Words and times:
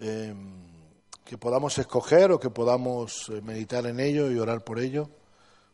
eh, 0.00 0.34
que 1.24 1.36
podamos 1.36 1.76
escoger 1.78 2.32
o 2.32 2.40
que 2.40 2.50
podamos 2.50 3.28
eh, 3.28 3.40
meditar 3.42 3.86
en 3.86 4.00
ello 4.00 4.30
y 4.30 4.38
orar 4.38 4.64
por 4.64 4.78
ello, 4.78 5.10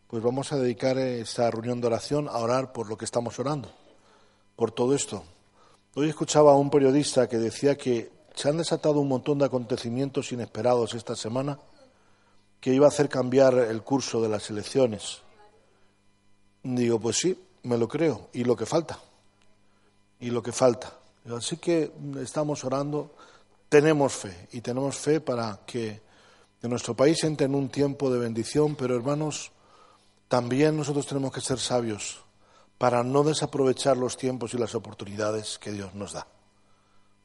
pues 0.09 0.23
vamos 0.23 0.53
a 0.53 0.57
dedicar 0.57 0.99
esta 0.99 1.51
reunión 1.51 1.81
de 1.81 1.87
oración 1.87 2.29
a 2.29 2.39
orar 2.39 2.73
por 2.73 2.89
lo 2.89 2.97
que 2.97 3.05
estamos 3.05 3.39
orando, 3.39 3.71
por 4.57 4.73
todo 4.73 4.95
esto. 4.95 5.25
Hoy 5.95 6.09
escuchaba 6.09 6.53
a 6.53 6.57
un 6.57 6.71
periodista 6.71 7.29
que 7.29 7.39
decía 7.39 7.77
que 7.77 8.11
se 8.35 8.49
han 8.49 8.57
desatado 8.57 9.01
un 9.01 9.09
montón 9.09 9.39
de 9.39 9.45
acontecimientos 9.45 10.33
inesperados 10.33 10.95
esta 10.95 11.15
semana 11.15 11.59
que 12.61 12.73
iba 12.73 12.87
a 12.87 12.89
hacer 12.89 13.09
cambiar 13.09 13.55
el 13.55 13.83
curso 13.83 14.21
de 14.23 14.29
las 14.29 14.51
elecciones. 14.51 15.21
Digo, 16.63 16.99
pues 16.99 17.19
sí, 17.19 17.39
me 17.63 17.79
lo 17.79 17.87
creo, 17.87 18.29
y 18.33 18.43
lo 18.45 18.57
que 18.57 18.67
falta, 18.67 18.99
y 20.19 20.31
lo 20.31 20.43
que 20.43 20.51
falta. 20.51 20.95
Así 21.37 21.59
que 21.59 21.93
estamos 22.21 22.65
orando 22.65 23.15
tenemos 23.69 24.13
fe 24.13 24.49
y 24.53 24.61
tenemos 24.61 24.97
fe 24.97 25.21
para 25.21 25.61
que, 25.67 26.03
nuestro 26.63 26.97
país 26.97 27.23
entre 27.25 27.45
en 27.45 27.55
un 27.55 27.69
tiempo 27.69 28.11
de 28.11 28.19
bendición, 28.19 28.75
pero 28.75 28.97
hermanos, 28.97 29.53
también 30.29 30.79
nosotros 30.79 31.07
tenemos 31.07 31.31
que 31.31 31.43
ser 31.43 31.59
sabios 31.59 32.25
para 32.79 33.05
no 33.05 33.23
desaprovechar 33.23 33.99
los 33.99 34.17
tiempos 34.17 34.55
y 34.55 34.59
las 34.59 34.75
oportunidades 34.75 35.59
que 35.59 35.73
Dios 35.73 35.95
nos 35.95 36.15
da. 36.15 36.27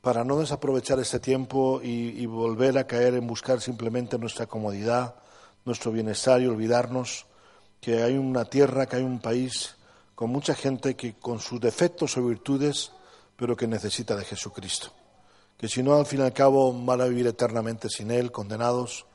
Para 0.01 0.25
no 0.25 0.39
desaprovechar 0.39 0.99
este 0.99 1.19
tiempo 1.19 1.79
y, 1.81 2.21
y 2.21 2.25
volver 2.25 2.77
a 2.77 2.85
caer 2.85 3.13
en 3.13 3.27
buscar 3.27 3.61
simplemente 3.61 4.17
nuestra 4.17 4.45
comodidad, 4.45 5.15
nuestro 5.63 5.93
bienestar 5.93 6.41
y 6.41 6.47
olvidarnos 6.47 7.25
que 7.79 8.03
hay 8.03 8.17
una 8.17 8.43
tierra, 8.43 8.87
que 8.87 8.97
hay 8.97 9.03
un 9.03 9.19
país 9.19 9.77
con 10.15 10.31
mucha 10.31 10.53
gente 10.53 10.97
que 10.97 11.13
con 11.13 11.39
sus 11.39 11.61
defectos 11.61 12.17
o 12.17 12.25
virtudes, 12.25 12.91
pero 13.37 13.55
que 13.55 13.67
necesita 13.67 14.17
de 14.17 14.25
Jesucristo 14.25 14.91
que 15.59 15.67
si 15.67 15.83
no, 15.83 15.95
al 15.95 16.05
fin 16.05 16.21
y 16.21 16.23
al 16.23 16.31
cabo 16.31 16.73
van 16.73 17.01
a 17.01 17.05
vivir 17.05 17.27
eternamente 17.27 17.89
sin 17.89 18.11
Él, 18.11 18.31
condenados, 18.31 19.05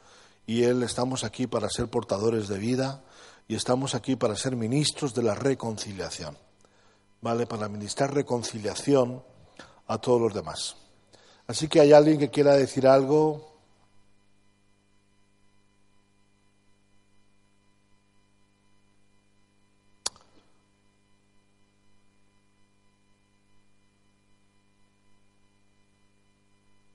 y 0.46 0.64
Él 0.64 0.82
estamos 0.82 1.24
aquí 1.24 1.46
para 1.46 1.70
ser 1.70 1.88
portadores 1.88 2.48
de 2.48 2.58
vida 2.58 3.02
y 3.48 3.54
estamos 3.54 3.94
aquí 3.94 4.14
para 4.14 4.36
ser 4.36 4.54
ministros 4.54 5.14
de 5.14 5.22
la 5.22 5.34
reconciliación, 5.34 6.36
¿vale? 7.22 7.46
Para 7.46 7.70
ministrar 7.70 8.12
reconciliación 8.12 9.22
a 9.86 9.96
todos 9.96 10.20
los 10.20 10.34
demás. 10.34 10.76
Así 11.46 11.66
que 11.66 11.80
hay 11.80 11.94
alguien 11.94 12.18
que 12.18 12.30
quiera 12.30 12.52
decir 12.52 12.86
algo, 12.86 13.53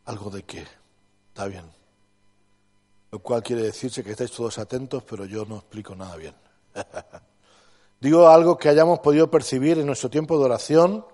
algo 0.09 0.29
de 0.31 0.43
qué. 0.43 0.65
Está 1.27 1.45
bien. 1.45 1.65
Lo 3.11 3.19
cual 3.19 3.43
quiere 3.43 3.61
decirse 3.61 4.03
que 4.03 4.11
estáis 4.11 4.31
todos 4.31 4.57
atentos, 4.57 5.03
pero 5.03 5.25
yo 5.25 5.45
no 5.45 5.57
explico 5.57 5.95
nada 5.95 6.15
bien. 6.15 6.33
Digo 8.01 8.27
algo 8.27 8.57
que 8.57 8.69
hayamos 8.69 8.99
podido 8.99 9.29
percibir 9.29 9.77
en 9.77 9.85
nuestro 9.85 10.09
tiempo 10.09 10.37
de 10.37 10.45
oración, 10.45 11.05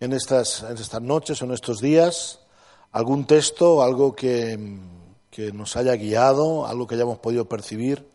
en 0.00 0.12
estas, 0.12 0.62
en 0.62 0.76
estas 0.76 1.00
noches 1.00 1.40
o 1.40 1.44
en 1.44 1.52
estos 1.52 1.80
días, 1.80 2.40
algún 2.92 3.26
texto, 3.26 3.82
algo 3.82 4.14
que, 4.14 4.78
que 5.30 5.52
nos 5.52 5.76
haya 5.76 5.94
guiado, 5.94 6.66
algo 6.66 6.86
que 6.86 6.96
hayamos 6.96 7.18
podido 7.18 7.48
percibir 7.48 8.08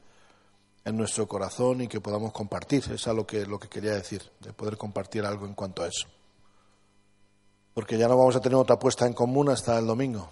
en 0.83 0.97
nuestro 0.97 1.27
corazón 1.27 1.81
y 1.81 1.87
que 1.87 2.01
podamos 2.01 2.33
compartir. 2.33 2.83
Es 2.91 3.07
lo 3.07 3.25
que, 3.25 3.45
lo 3.45 3.59
que 3.59 3.69
quería 3.69 3.93
decir, 3.93 4.21
de 4.39 4.51
poder 4.53 4.77
compartir 4.77 5.23
algo 5.23 5.45
en 5.45 5.53
cuanto 5.53 5.83
a 5.83 5.87
eso 5.87 6.07
porque 7.73 7.97
ya 7.97 8.07
no 8.07 8.17
vamos 8.17 8.35
a 8.35 8.41
tener 8.41 8.57
otra 8.57 8.79
puesta 8.79 9.05
en 9.05 9.13
común 9.13 9.49
hasta 9.49 9.77
el 9.77 9.87
domingo. 9.87 10.29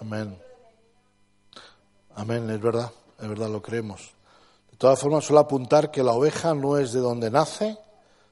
Amén. 0.00 0.38
Amén, 2.14 2.48
es 2.50 2.60
verdad, 2.60 2.92
es 3.20 3.28
verdad, 3.28 3.48
lo 3.48 3.60
creemos. 3.60 4.12
De 4.70 4.76
todas 4.76 5.00
formas, 5.00 5.24
suelo 5.24 5.40
apuntar 5.40 5.90
que 5.90 6.04
la 6.04 6.12
oveja 6.12 6.54
no 6.54 6.78
es 6.78 6.92
de 6.92 7.00
donde 7.00 7.32
nace, 7.32 7.76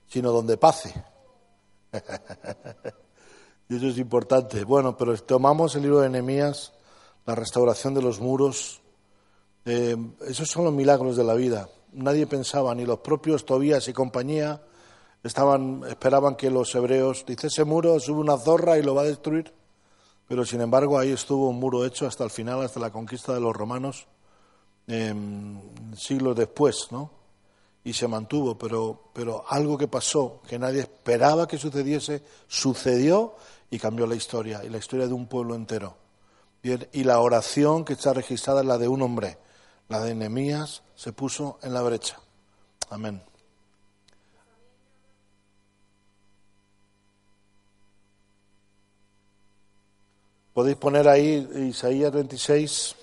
sino 0.07 0.31
donde 0.31 0.57
pase. 0.59 0.95
y 3.69 3.77
eso 3.77 3.87
es 3.89 3.99
importante. 3.99 4.63
Bueno, 4.63 4.97
pero 4.97 5.17
tomamos 5.17 5.75
el 5.75 5.83
libro 5.83 6.01
de 6.01 6.09
Nehemías, 6.09 6.73
la 7.27 7.35
restauración 7.35 7.95
de 7.95 8.03
los 8.03 8.21
muros. 8.21 8.81
Eh, 9.65 9.97
esos 10.29 10.49
son 10.49 10.67
los 10.67 10.73
milagros 10.73 11.17
de 11.17 11.25
la 11.25 11.35
vida. 11.35 11.69
Nadie 11.93 12.29
pensaba, 12.29 12.77
ni 12.77 12.85
los 12.85 13.01
propios 13.01 13.45
Tobías 13.45 13.89
y 13.89 13.93
compañía, 13.93 14.63
estaban, 15.25 15.83
esperaban 15.89 16.37
que 16.37 16.49
los 16.49 16.73
hebreos, 16.77 17.25
dice 17.27 17.49
ese 17.49 17.65
muro, 17.65 17.99
sube 17.99 18.21
una 18.21 18.39
zorra 18.39 18.79
y 18.79 18.83
lo 18.83 18.95
va 18.95 19.03
a 19.03 19.07
destruir. 19.07 19.56
Pero 20.29 20.45
sin 20.45 20.61
embargo 20.61 20.99
ahí 20.99 21.13
estuvo 21.13 21.49
un 21.49 21.59
muro 21.59 21.85
hecho 21.85 22.07
hasta 22.07 22.25
el 22.25 22.31
final, 22.31 22.63
hasta 22.63 22.81
la 22.81 22.91
conquista 22.91 23.33
de 23.33 23.41
los 23.41 23.55
romanos, 23.55 24.07
siglos 25.97 26.37
después, 26.37 26.89
¿no? 26.91 27.11
Y 27.85 27.93
se 27.93 28.09
mantuvo, 28.09 28.59
pero, 28.59 29.11
pero 29.13 29.45
algo 29.49 29.79
que 29.79 29.87
pasó, 29.87 30.41
que 30.49 30.59
nadie 30.59 30.81
esperaba 30.81 31.47
que 31.47 31.59
sucediese, 31.59 32.23
sucedió 32.49 33.37
y 33.71 33.79
cambió 33.79 34.07
la 34.07 34.17
historia, 34.17 34.65
y 34.65 34.69
la 34.69 34.79
historia 34.79 35.07
de 35.07 35.13
un 35.13 35.27
pueblo 35.27 35.55
entero. 35.55 35.97
y 36.63 37.05
la 37.05 37.21
oración 37.21 37.85
que 37.85 37.93
está 37.93 38.13
registrada 38.13 38.61
es 38.63 38.67
la 38.67 38.79
de 38.79 38.89
un 38.89 39.03
hombre, 39.03 39.39
la 39.89 40.01
de 40.01 40.17
Nehemías, 40.17 40.83
se 40.97 41.13
puso 41.13 41.61
en 41.63 41.75
la 41.75 41.83
brecha. 41.83 42.19
Amén. 42.91 43.23
Podéis 50.57 50.79
poner 50.79 51.07
ahí 51.07 51.47
Isaías 51.69 52.11
26. 52.11 52.97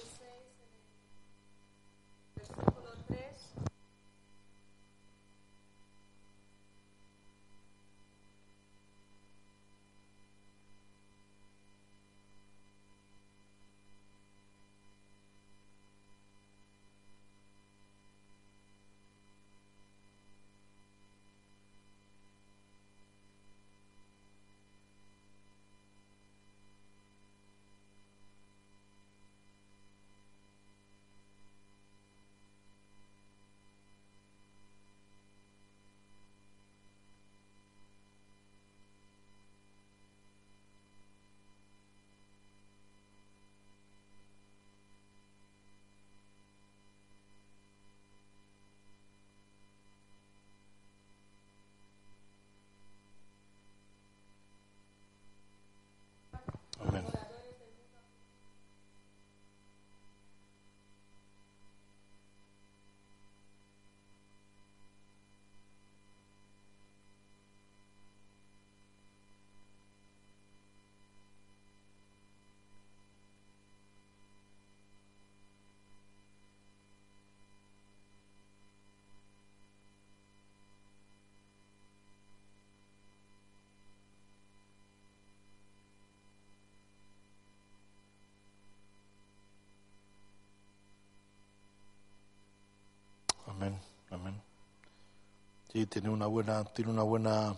Tiene 95.88 96.10
una 96.10 96.28
buena, 96.28 96.64
tiene 96.64 96.92
una 96.92 97.04
buena, 97.04 97.56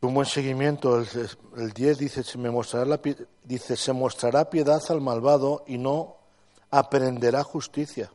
un 0.00 0.14
buen 0.14 0.26
seguimiento. 0.26 0.98
El, 0.98 1.08
el 1.56 1.72
10 1.72 1.98
dice, 1.98 2.22
se 2.22 2.38
me 2.38 2.50
mostrará 2.50 2.84
la, 2.84 3.00
dice, 3.44 3.76
se 3.76 3.92
mostrará 3.92 4.50
piedad 4.50 4.82
al 4.88 5.00
malvado 5.00 5.64
y 5.66 5.78
no 5.78 6.16
aprenderá 6.70 7.42
justicia. 7.44 8.10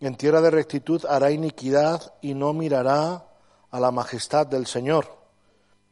En 0.00 0.16
tierra 0.16 0.40
de 0.40 0.50
rectitud 0.50 1.04
hará 1.06 1.30
iniquidad 1.30 2.14
y 2.20 2.34
no 2.34 2.52
mirará 2.52 3.26
a 3.70 3.80
la 3.80 3.90
majestad 3.90 4.46
del 4.46 4.66
Señor, 4.66 5.06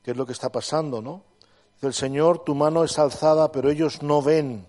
que 0.03 0.11
es 0.11 0.17
lo 0.17 0.26
que 0.26 0.32
está 0.32 0.50
pasando, 0.50 1.00
¿no? 1.00 1.23
El 1.81 1.94
Señor, 1.94 2.44
tu 2.44 2.55
mano 2.55 2.85
es 2.85 2.99
alzada, 2.99 3.53
pero 3.53 3.70
ellos 3.70 4.03
no 4.03 4.20
ven. 4.20 4.67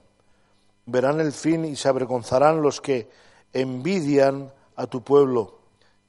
Verán 0.85 1.19
el 1.19 1.31
fin 1.31 1.65
y 1.65 1.75
se 1.75 1.89
avergonzarán 1.89 2.61
los 2.61 2.81
que 2.81 3.09
envidian 3.51 4.53
a 4.75 4.85
tu 4.87 5.01
pueblo 5.01 5.58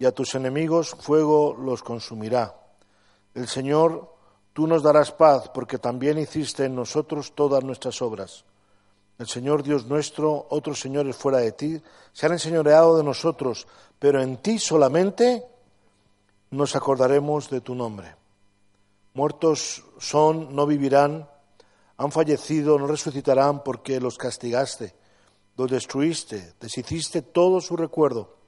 y 0.00 0.06
a 0.06 0.12
tus 0.12 0.34
enemigos 0.34 0.96
fuego 0.98 1.54
los 1.54 1.82
consumirá. 1.82 2.56
El 3.34 3.46
Señor, 3.46 4.16
tú 4.54 4.66
nos 4.66 4.82
darás 4.82 5.12
paz, 5.12 5.50
porque 5.52 5.78
también 5.78 6.18
hiciste 6.18 6.64
en 6.64 6.74
nosotros 6.74 7.34
todas 7.34 7.62
nuestras 7.62 8.00
obras. 8.00 8.46
El 9.18 9.28
Señor 9.28 9.62
Dios 9.62 9.84
nuestro, 9.84 10.46
otros 10.48 10.80
señores 10.80 11.16
fuera 11.16 11.38
de 11.38 11.52
ti, 11.52 11.82
se 12.14 12.24
han 12.24 12.32
enseñoreado 12.32 12.96
de 12.96 13.04
nosotros, 13.04 13.66
pero 13.98 14.22
en 14.22 14.38
ti 14.38 14.58
solamente 14.58 15.44
nos 16.48 16.74
acordaremos 16.74 17.50
de 17.50 17.60
tu 17.60 17.74
nombre. 17.74 18.16
Muertos 19.12 19.84
son, 19.98 20.56
no 20.56 20.66
vivirán, 20.66 21.28
han 21.98 22.10
fallecido, 22.10 22.78
no 22.78 22.86
resucitarán 22.86 23.62
porque 23.62 24.00
los 24.00 24.16
castigaste, 24.16 24.94
los 25.58 25.70
destruiste, 25.70 26.54
deshiciste 26.58 27.20
todo 27.20 27.60
su 27.60 27.76
recuerdo. 27.76 28.39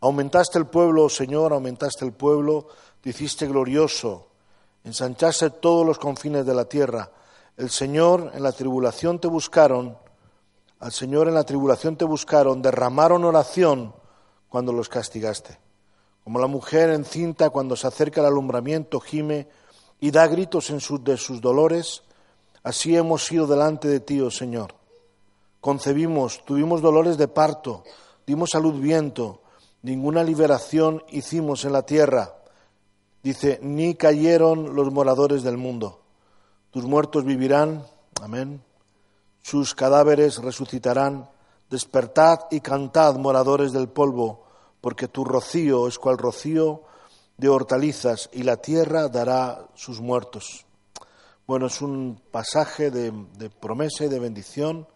Aumentaste 0.00 0.58
el 0.58 0.66
pueblo, 0.66 1.08
Señor, 1.08 1.52
aumentaste 1.52 2.04
el 2.04 2.12
pueblo, 2.12 2.68
te 3.00 3.10
hiciste 3.10 3.46
glorioso, 3.46 4.28
ensanchaste 4.84 5.50
todos 5.50 5.86
los 5.86 5.98
confines 5.98 6.44
de 6.44 6.54
la 6.54 6.66
tierra. 6.66 7.10
El 7.56 7.70
Señor 7.70 8.30
en 8.34 8.42
la 8.42 8.52
tribulación 8.52 9.18
te 9.18 9.28
buscaron, 9.28 9.96
al 10.80 10.92
Señor 10.92 11.28
en 11.28 11.34
la 11.34 11.44
tribulación 11.44 11.96
te 11.96 12.04
buscaron, 12.04 12.60
derramaron 12.60 13.24
oración 13.24 13.94
cuando 14.48 14.72
los 14.72 14.88
castigaste. 14.88 15.58
Como 16.22 16.38
la 16.38 16.46
mujer 16.46 16.90
encinta 16.90 17.50
cuando 17.50 17.76
se 17.76 17.86
acerca 17.86 18.20
al 18.20 18.26
alumbramiento 18.26 19.00
gime 19.00 19.48
y 20.00 20.10
da 20.10 20.26
gritos 20.26 20.68
en 20.70 20.80
sus, 20.80 21.02
de 21.02 21.16
sus 21.16 21.40
dolores, 21.40 22.02
así 22.62 22.96
hemos 22.96 23.24
sido 23.24 23.46
delante 23.46 23.88
de 23.88 24.00
ti, 24.00 24.20
oh 24.20 24.30
Señor. 24.30 24.74
Concebimos, 25.60 26.44
tuvimos 26.44 26.82
dolores 26.82 27.16
de 27.16 27.28
parto, 27.28 27.84
dimos 28.26 28.54
a 28.54 28.60
luz 28.60 28.78
viento, 28.78 29.40
ninguna 29.86 30.24
liberación 30.24 31.04
hicimos 31.10 31.64
en 31.64 31.72
la 31.72 31.82
tierra. 31.82 32.34
Dice, 33.22 33.60
ni 33.62 33.94
cayeron 33.94 34.74
los 34.74 34.92
moradores 34.92 35.44
del 35.44 35.56
mundo. 35.56 36.00
Tus 36.72 36.84
muertos 36.84 37.24
vivirán, 37.24 37.86
amén. 38.20 38.64
Sus 39.42 39.76
cadáveres 39.76 40.38
resucitarán. 40.38 41.30
Despertad 41.70 42.40
y 42.50 42.60
cantad, 42.60 43.14
moradores 43.14 43.72
del 43.72 43.88
polvo, 43.88 44.44
porque 44.80 45.06
tu 45.06 45.24
rocío 45.24 45.86
es 45.86 46.00
cual 46.00 46.18
rocío 46.18 46.82
de 47.36 47.48
hortalizas 47.48 48.28
y 48.32 48.42
la 48.42 48.56
tierra 48.56 49.08
dará 49.08 49.68
sus 49.74 50.00
muertos. 50.00 50.66
Bueno, 51.46 51.66
es 51.66 51.80
un 51.80 52.20
pasaje 52.32 52.90
de, 52.90 53.50
promesa 53.60 54.04
y 54.04 54.08
de 54.08 54.18
bendición 54.18 54.88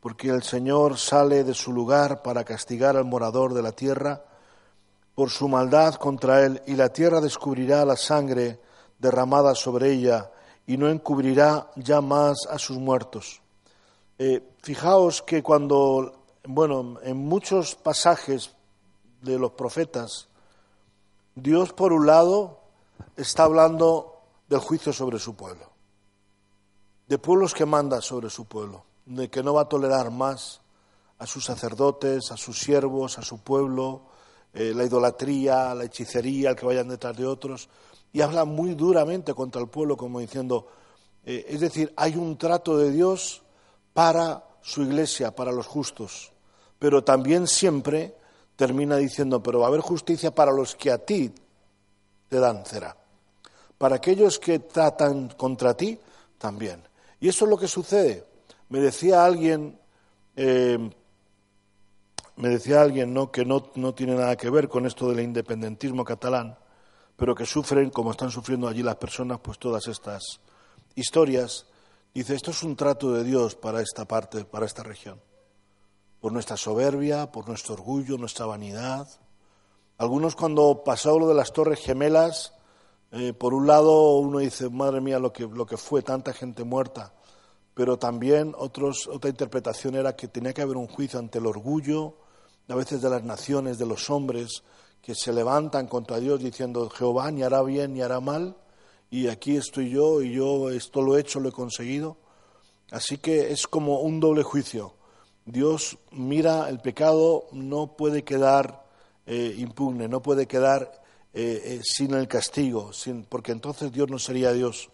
porque 0.00 0.28
el 0.28 0.42
Señor 0.42 0.98
sale 0.98 1.44
de 1.44 1.54
su 1.54 1.72
lugar 1.72 2.22
para 2.22 2.44
castigar 2.44 2.96
al 2.96 3.04
morador 3.04 3.54
de 3.54 3.62
la 3.62 3.72
tierra 3.72 4.22
por 5.14 5.30
su 5.30 5.48
maldad 5.48 5.94
contra 5.94 6.44
él, 6.44 6.62
y 6.66 6.74
la 6.74 6.90
tierra 6.90 7.20
descubrirá 7.20 7.84
la 7.84 7.96
sangre 7.96 8.60
derramada 8.98 9.54
sobre 9.54 9.92
ella, 9.92 10.30
y 10.66 10.76
no 10.76 10.88
encubrirá 10.88 11.70
ya 11.76 12.00
más 12.00 12.46
a 12.50 12.58
sus 12.58 12.76
muertos. 12.76 13.40
Eh, 14.18 14.42
fijaos 14.62 15.22
que 15.22 15.42
cuando, 15.42 16.24
bueno, 16.44 16.98
en 17.02 17.16
muchos 17.16 17.74
pasajes 17.74 18.54
de 19.22 19.38
los 19.38 19.52
profetas, 19.52 20.28
Dios 21.34 21.72
por 21.72 21.92
un 21.92 22.06
lado 22.06 22.60
está 23.16 23.44
hablando 23.44 24.20
del 24.48 24.60
juicio 24.60 24.92
sobre 24.92 25.18
su 25.18 25.34
pueblo, 25.34 25.70
de 27.08 27.18
pueblos 27.18 27.54
que 27.54 27.64
manda 27.64 28.00
sobre 28.02 28.28
su 28.28 28.44
pueblo 28.44 28.85
de 29.06 29.30
que 29.30 29.42
no 29.42 29.54
va 29.54 29.62
a 29.62 29.68
tolerar 29.68 30.10
más 30.10 30.60
a 31.18 31.26
sus 31.26 31.44
sacerdotes, 31.44 32.30
a 32.30 32.36
sus 32.36 32.58
siervos, 32.58 33.18
a 33.18 33.22
su 33.22 33.38
pueblo, 33.38 34.02
eh, 34.52 34.72
la 34.74 34.84
idolatría, 34.84 35.74
la 35.74 35.84
hechicería, 35.84 36.50
el 36.50 36.56
que 36.56 36.66
vayan 36.66 36.88
detrás 36.88 37.16
de 37.16 37.26
otros, 37.26 37.68
y 38.12 38.20
habla 38.20 38.44
muy 38.44 38.74
duramente 38.74 39.32
contra 39.34 39.62
el 39.62 39.68
pueblo, 39.68 39.96
como 39.96 40.20
diciendo, 40.20 40.66
eh, 41.24 41.46
es 41.48 41.60
decir, 41.60 41.92
hay 41.96 42.16
un 42.16 42.36
trato 42.36 42.76
de 42.76 42.90
Dios 42.90 43.42
para 43.92 44.44
su 44.60 44.82
iglesia, 44.82 45.34
para 45.34 45.52
los 45.52 45.66
justos, 45.66 46.32
pero 46.78 47.04
también 47.04 47.46
siempre 47.46 48.16
termina 48.56 48.96
diciendo, 48.96 49.42
pero 49.42 49.60
va 49.60 49.66
a 49.66 49.68
haber 49.68 49.80
justicia 49.80 50.34
para 50.34 50.52
los 50.52 50.74
que 50.74 50.90
a 50.90 50.98
ti 50.98 51.32
te 52.28 52.40
dan 52.40 52.64
cera, 52.64 52.96
para 53.78 53.96
aquellos 53.96 54.38
que 54.38 54.58
tratan 54.58 55.28
contra 55.36 55.74
ti 55.74 55.98
también. 56.38 56.82
Y 57.20 57.28
eso 57.28 57.44
es 57.44 57.50
lo 57.50 57.56
que 57.56 57.68
sucede. 57.68 58.25
Me 58.68 58.80
decía 58.80 59.24
alguien, 59.24 59.78
eh, 60.34 60.90
me 62.36 62.48
decía 62.48 62.82
alguien 62.82 63.14
¿no? 63.14 63.30
que 63.30 63.44
no, 63.44 63.70
no 63.76 63.94
tiene 63.94 64.16
nada 64.16 64.36
que 64.36 64.50
ver 64.50 64.68
con 64.68 64.86
esto 64.86 65.08
del 65.08 65.20
independentismo 65.20 66.04
catalán, 66.04 66.58
pero 67.16 67.34
que 67.34 67.46
sufren, 67.46 67.90
como 67.90 68.10
están 68.10 68.30
sufriendo 68.30 68.66
allí 68.66 68.82
las 68.82 68.96
personas, 68.96 69.38
pues 69.40 69.58
todas 69.58 69.86
estas 69.86 70.40
historias. 70.96 71.66
Dice, 72.12 72.34
esto 72.34 72.50
es 72.50 72.62
un 72.64 72.74
trato 72.74 73.12
de 73.12 73.22
Dios 73.22 73.54
para 73.54 73.80
esta 73.80 74.04
parte, 74.04 74.44
para 74.44 74.66
esta 74.66 74.82
región. 74.82 75.20
Por 76.20 76.32
nuestra 76.32 76.56
soberbia, 76.56 77.30
por 77.30 77.46
nuestro 77.46 77.74
orgullo, 77.74 78.18
nuestra 78.18 78.46
vanidad. 78.46 79.08
Algunos 79.98 80.34
cuando 80.34 80.82
pasó 80.84 81.18
lo 81.18 81.28
de 81.28 81.34
las 81.34 81.52
torres 81.52 81.80
gemelas, 81.80 82.52
eh, 83.12 83.32
por 83.32 83.54
un 83.54 83.68
lado 83.68 84.16
uno 84.16 84.40
dice, 84.40 84.68
madre 84.70 85.00
mía, 85.00 85.20
lo 85.20 85.32
que, 85.32 85.46
lo 85.46 85.66
que 85.66 85.76
fue, 85.76 86.02
tanta 86.02 86.32
gente 86.32 86.64
muerta 86.64 87.12
pero 87.76 87.98
también 87.98 88.54
otra 88.56 89.28
interpretación 89.28 89.96
era 89.96 90.16
que 90.16 90.28
tenía 90.28 90.54
que 90.54 90.62
haber 90.62 90.78
un 90.78 90.86
juicio 90.86 91.18
ante 91.18 91.40
el 91.40 91.44
orgullo, 91.44 92.14
a 92.68 92.74
veces 92.74 93.02
de 93.02 93.10
las 93.10 93.22
naciones, 93.22 93.76
de 93.76 93.84
los 93.84 94.08
hombres, 94.08 94.62
que 95.02 95.14
se 95.14 95.30
levantan 95.30 95.86
contra 95.86 96.18
Dios 96.18 96.42
diciendo, 96.42 96.88
Jehová 96.88 97.30
ni 97.30 97.42
hará 97.42 97.62
bien 97.62 97.92
ni 97.92 98.00
hará 98.00 98.18
mal, 98.18 98.56
y 99.10 99.28
aquí 99.28 99.58
estoy 99.58 99.90
yo, 99.90 100.22
y 100.22 100.32
yo 100.32 100.70
esto 100.70 101.02
lo 101.02 101.18
he 101.18 101.20
hecho, 101.20 101.38
lo 101.38 101.50
he 101.50 101.52
conseguido. 101.52 102.16
Así 102.92 103.18
que 103.18 103.52
es 103.52 103.66
como 103.66 104.00
un 104.00 104.20
doble 104.20 104.42
juicio. 104.42 104.94
Dios 105.44 105.98
mira 106.12 106.70
el 106.70 106.80
pecado, 106.80 107.44
no 107.52 107.94
puede 107.94 108.24
quedar 108.24 108.86
eh, 109.26 109.68
no 110.08 110.22
puede 110.22 110.46
quedar 110.46 111.02
eh, 111.34 111.60
eh, 111.62 111.80
sin 111.84 112.14
el 112.14 112.26
castigo, 112.26 112.90
porque 113.28 113.52
entonces 113.52 113.92
Dios 113.92 114.08
no 114.08 114.18
sería 114.18 114.54
Dios. 114.54 114.88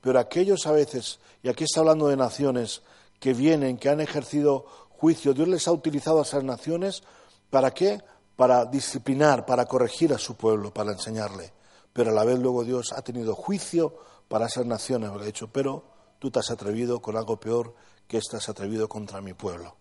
Pero 0.00 0.18
aquellos 0.18 0.66
a 0.66 0.72
veces, 0.72 1.20
y 1.42 1.48
aquí 1.48 1.64
está 1.64 1.80
hablando 1.80 2.08
de 2.08 2.16
naciones 2.16 2.82
que 3.18 3.34
vienen, 3.34 3.76
que 3.76 3.88
han 3.88 4.00
ejercido 4.00 4.64
juicio, 4.90 5.34
Dios 5.34 5.48
les 5.48 5.68
ha 5.68 5.72
utilizado 5.72 6.18
a 6.18 6.22
esas 6.22 6.44
naciones 6.44 7.02
para 7.50 7.72
qué? 7.72 8.02
Para 8.36 8.64
disciplinar, 8.64 9.44
para 9.44 9.66
corregir 9.66 10.12
a 10.14 10.18
su 10.18 10.36
pueblo, 10.36 10.72
para 10.72 10.92
enseñarle. 10.92 11.52
Pero 11.92 12.10
a 12.10 12.14
la 12.14 12.24
vez 12.24 12.38
luego 12.38 12.64
Dios 12.64 12.92
ha 12.92 13.02
tenido 13.02 13.34
juicio 13.34 13.94
para 14.28 14.46
esas 14.46 14.64
naciones, 14.64 15.10
ha 15.10 15.24
dicho, 15.24 15.48
pero 15.52 15.84
tú 16.18 16.30
te 16.30 16.38
has 16.38 16.50
atrevido 16.50 17.02
con 17.02 17.16
algo 17.16 17.38
peor 17.38 17.74
que 18.06 18.18
estás 18.18 18.48
atrevido 18.48 18.88
contra 18.88 19.20
mi 19.20 19.34
pueblo. 19.34 19.76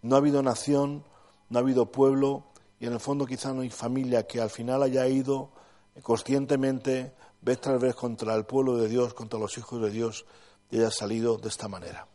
No 0.00 0.16
ha 0.16 0.18
habido 0.18 0.42
nación, 0.42 1.04
no 1.50 1.58
ha 1.58 1.62
habido 1.62 1.92
pueblo, 1.92 2.44
y 2.80 2.86
en 2.86 2.94
el 2.94 3.00
fondo 3.00 3.26
quizá 3.26 3.52
no 3.52 3.60
hay 3.60 3.70
familia 3.70 4.26
que 4.26 4.40
al 4.40 4.50
final 4.50 4.82
haya 4.82 5.06
ido 5.06 5.50
conscientemente 6.02 7.14
vez 7.42 7.60
tras 7.60 7.80
vez 7.80 7.94
contra 7.94 8.34
el 8.34 8.44
pueblo 8.44 8.76
de 8.76 8.88
Dios, 8.88 9.14
contra 9.14 9.38
los 9.38 9.58
hijos 9.58 9.82
de 9.82 9.90
Dios, 9.90 10.24
y 10.70 10.78
haya 10.78 10.90
salido 10.90 11.36
de 11.36 11.48
esta 11.48 11.68
manera. 11.68 12.06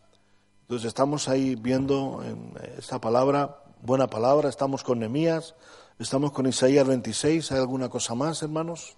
Entonces 0.62 0.88
estamos 0.88 1.30
ahí 1.30 1.56
viendo 1.56 2.24
en 2.24 2.54
esta 2.78 3.00
palabra, 3.00 3.64
buena 3.82 4.08
palabra, 4.08 4.50
estamos 4.50 4.84
con 4.84 5.00
Nemías, 5.00 5.56
estamos 6.00 6.32
con 6.32 6.48
Isaías 6.48 6.88
26, 6.88 7.52
¿hay 7.52 7.60
alguna 7.60 7.90
cosa 7.90 8.16
más, 8.16 8.42
hermanos? 8.42 8.98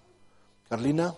Carlina. 0.68 1.14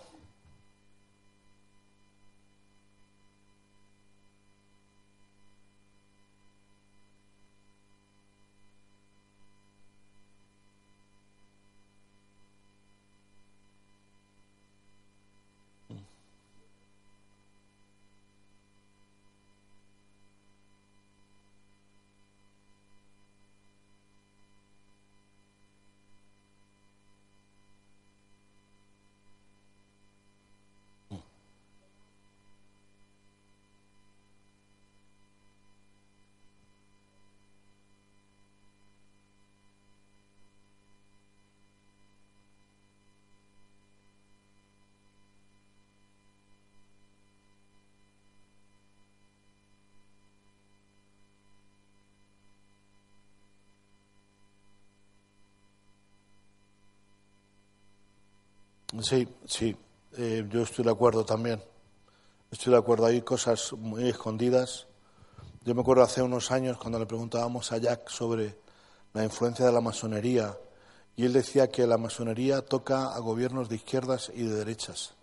Sí, 59.00 59.26
sí, 59.46 59.74
eh, 60.18 60.46
yo 60.50 60.62
estoy 60.62 60.84
de 60.84 60.90
acuerdo 60.90 61.24
también. 61.24 61.62
Estoy 62.50 62.72
de 62.72 62.78
acuerdo, 62.78 63.06
hay 63.06 63.22
cosas 63.22 63.72
muy 63.72 64.08
escondidas. 64.08 64.86
Yo 65.64 65.74
me 65.74 65.80
acuerdo 65.80 66.02
hace 66.02 66.20
unos 66.20 66.50
años 66.50 66.76
cuando 66.76 66.98
le 66.98 67.06
preguntábamos 67.06 67.72
a 67.72 67.78
Jack 67.78 68.10
sobre 68.10 68.58
la 69.14 69.24
influencia 69.24 69.64
de 69.64 69.72
la 69.72 69.80
masonería 69.80 70.58
y 71.16 71.24
él 71.24 71.32
decía 71.32 71.70
que 71.70 71.86
la 71.86 71.96
masonería 71.96 72.62
toca 72.62 73.14
a 73.14 73.18
gobiernos 73.20 73.68
de 73.68 73.76
izquierdas 73.76 74.30
y 74.34 74.42
de 74.42 74.56
derechas 74.56 75.14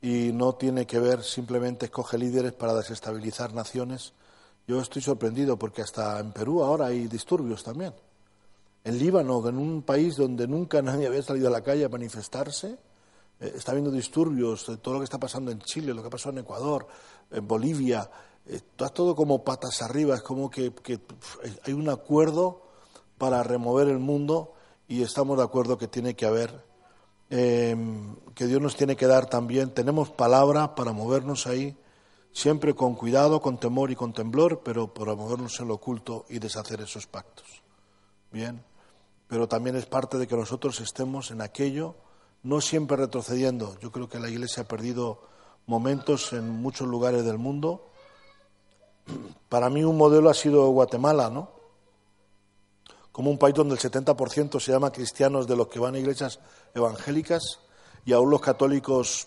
y 0.00 0.32
no 0.32 0.54
tiene 0.54 0.86
que 0.86 1.00
ver 1.00 1.22
simplemente 1.24 1.86
escoge 1.86 2.18
líderes 2.18 2.52
para 2.52 2.74
desestabilizar 2.74 3.52
naciones. 3.52 4.12
Yo 4.66 4.80
estoy 4.80 5.02
sorprendido 5.02 5.58
porque 5.58 5.82
hasta 5.82 6.20
en 6.20 6.32
Perú 6.32 6.62
ahora 6.62 6.86
hay 6.86 7.08
disturbios 7.08 7.64
también. 7.64 7.92
En 8.84 8.98
Líbano, 8.98 9.46
en 9.48 9.58
un 9.58 9.82
país 9.82 10.16
donde 10.16 10.46
nunca 10.46 10.80
nadie 10.82 11.06
había 11.06 11.22
salido 11.22 11.48
a 11.48 11.50
la 11.50 11.62
calle 11.62 11.84
a 11.84 11.88
manifestarse, 11.88 12.78
eh, 13.40 13.52
está 13.54 13.72
habiendo 13.72 13.90
disturbios, 13.90 14.64
todo 14.82 14.94
lo 14.94 15.00
que 15.00 15.04
está 15.04 15.18
pasando 15.18 15.50
en 15.50 15.60
Chile, 15.60 15.94
lo 15.94 16.02
que 16.02 16.10
pasado 16.10 16.32
en 16.32 16.44
Ecuador, 16.44 16.86
en 17.30 17.46
Bolivia, 17.46 18.08
está 18.46 18.88
todo 18.88 19.14
como 19.14 19.44
patas 19.44 19.82
arriba, 19.82 20.14
es 20.14 20.22
como 20.22 20.50
que, 20.50 20.72
hay 21.64 21.72
un 21.72 21.88
acuerdo 21.88 22.62
para 23.18 23.42
remover 23.42 23.88
el 23.88 23.98
mundo 23.98 24.54
y 24.86 25.02
estamos 25.02 25.36
de 25.36 25.44
acuerdo 25.44 25.76
que 25.76 25.88
tiene 25.88 26.14
que 26.14 26.26
haber, 26.26 26.64
em, 27.30 28.16
que 28.34 28.46
Dios 28.46 28.60
nos 28.60 28.76
tiene 28.76 28.96
que 28.96 29.06
dar 29.06 29.28
también, 29.28 29.74
tenemos 29.74 30.10
palabra 30.10 30.74
para 30.74 30.92
movernos 30.92 31.46
ahí, 31.46 31.76
siempre 32.32 32.74
con 32.74 32.94
cuidado, 32.94 33.40
con 33.40 33.58
temor 33.58 33.90
y 33.90 33.96
con 33.96 34.12
temblor, 34.12 34.62
pero 34.64 34.92
para 34.94 35.14
movernos 35.14 35.60
en 35.60 35.68
lo 35.68 35.74
oculto 35.74 36.24
y 36.28 36.38
deshacer 36.38 36.80
esos 36.80 37.06
pactos. 37.06 37.67
Bien, 38.30 38.62
pero 39.26 39.48
también 39.48 39.76
es 39.76 39.86
parte 39.86 40.18
de 40.18 40.26
que 40.26 40.36
nosotros 40.36 40.80
estemos 40.80 41.30
en 41.30 41.40
aquello 41.40 41.96
no 42.42 42.60
siempre 42.60 42.96
retrocediendo. 42.96 43.78
Yo 43.80 43.90
creo 43.90 44.08
que 44.08 44.20
la 44.20 44.28
Iglesia 44.28 44.62
ha 44.62 44.68
perdido 44.68 45.22
momentos 45.66 46.32
en 46.32 46.48
muchos 46.48 46.86
lugares 46.88 47.24
del 47.24 47.38
mundo. 47.38 47.90
Para 49.48 49.70
mí 49.70 49.84
un 49.84 49.96
modelo 49.96 50.30
ha 50.30 50.34
sido 50.34 50.68
Guatemala, 50.68 51.30
¿no? 51.30 51.50
Como 53.12 53.30
un 53.30 53.38
país 53.38 53.54
donde 53.54 53.74
el 53.74 53.80
70% 53.80 54.60
se 54.60 54.72
llama 54.72 54.92
cristianos 54.92 55.46
de 55.46 55.56
los 55.56 55.68
que 55.68 55.80
van 55.80 55.94
a 55.94 55.98
iglesias 55.98 56.38
evangélicas 56.74 57.60
y 58.04 58.12
aún 58.12 58.30
los 58.30 58.40
católicos 58.40 59.26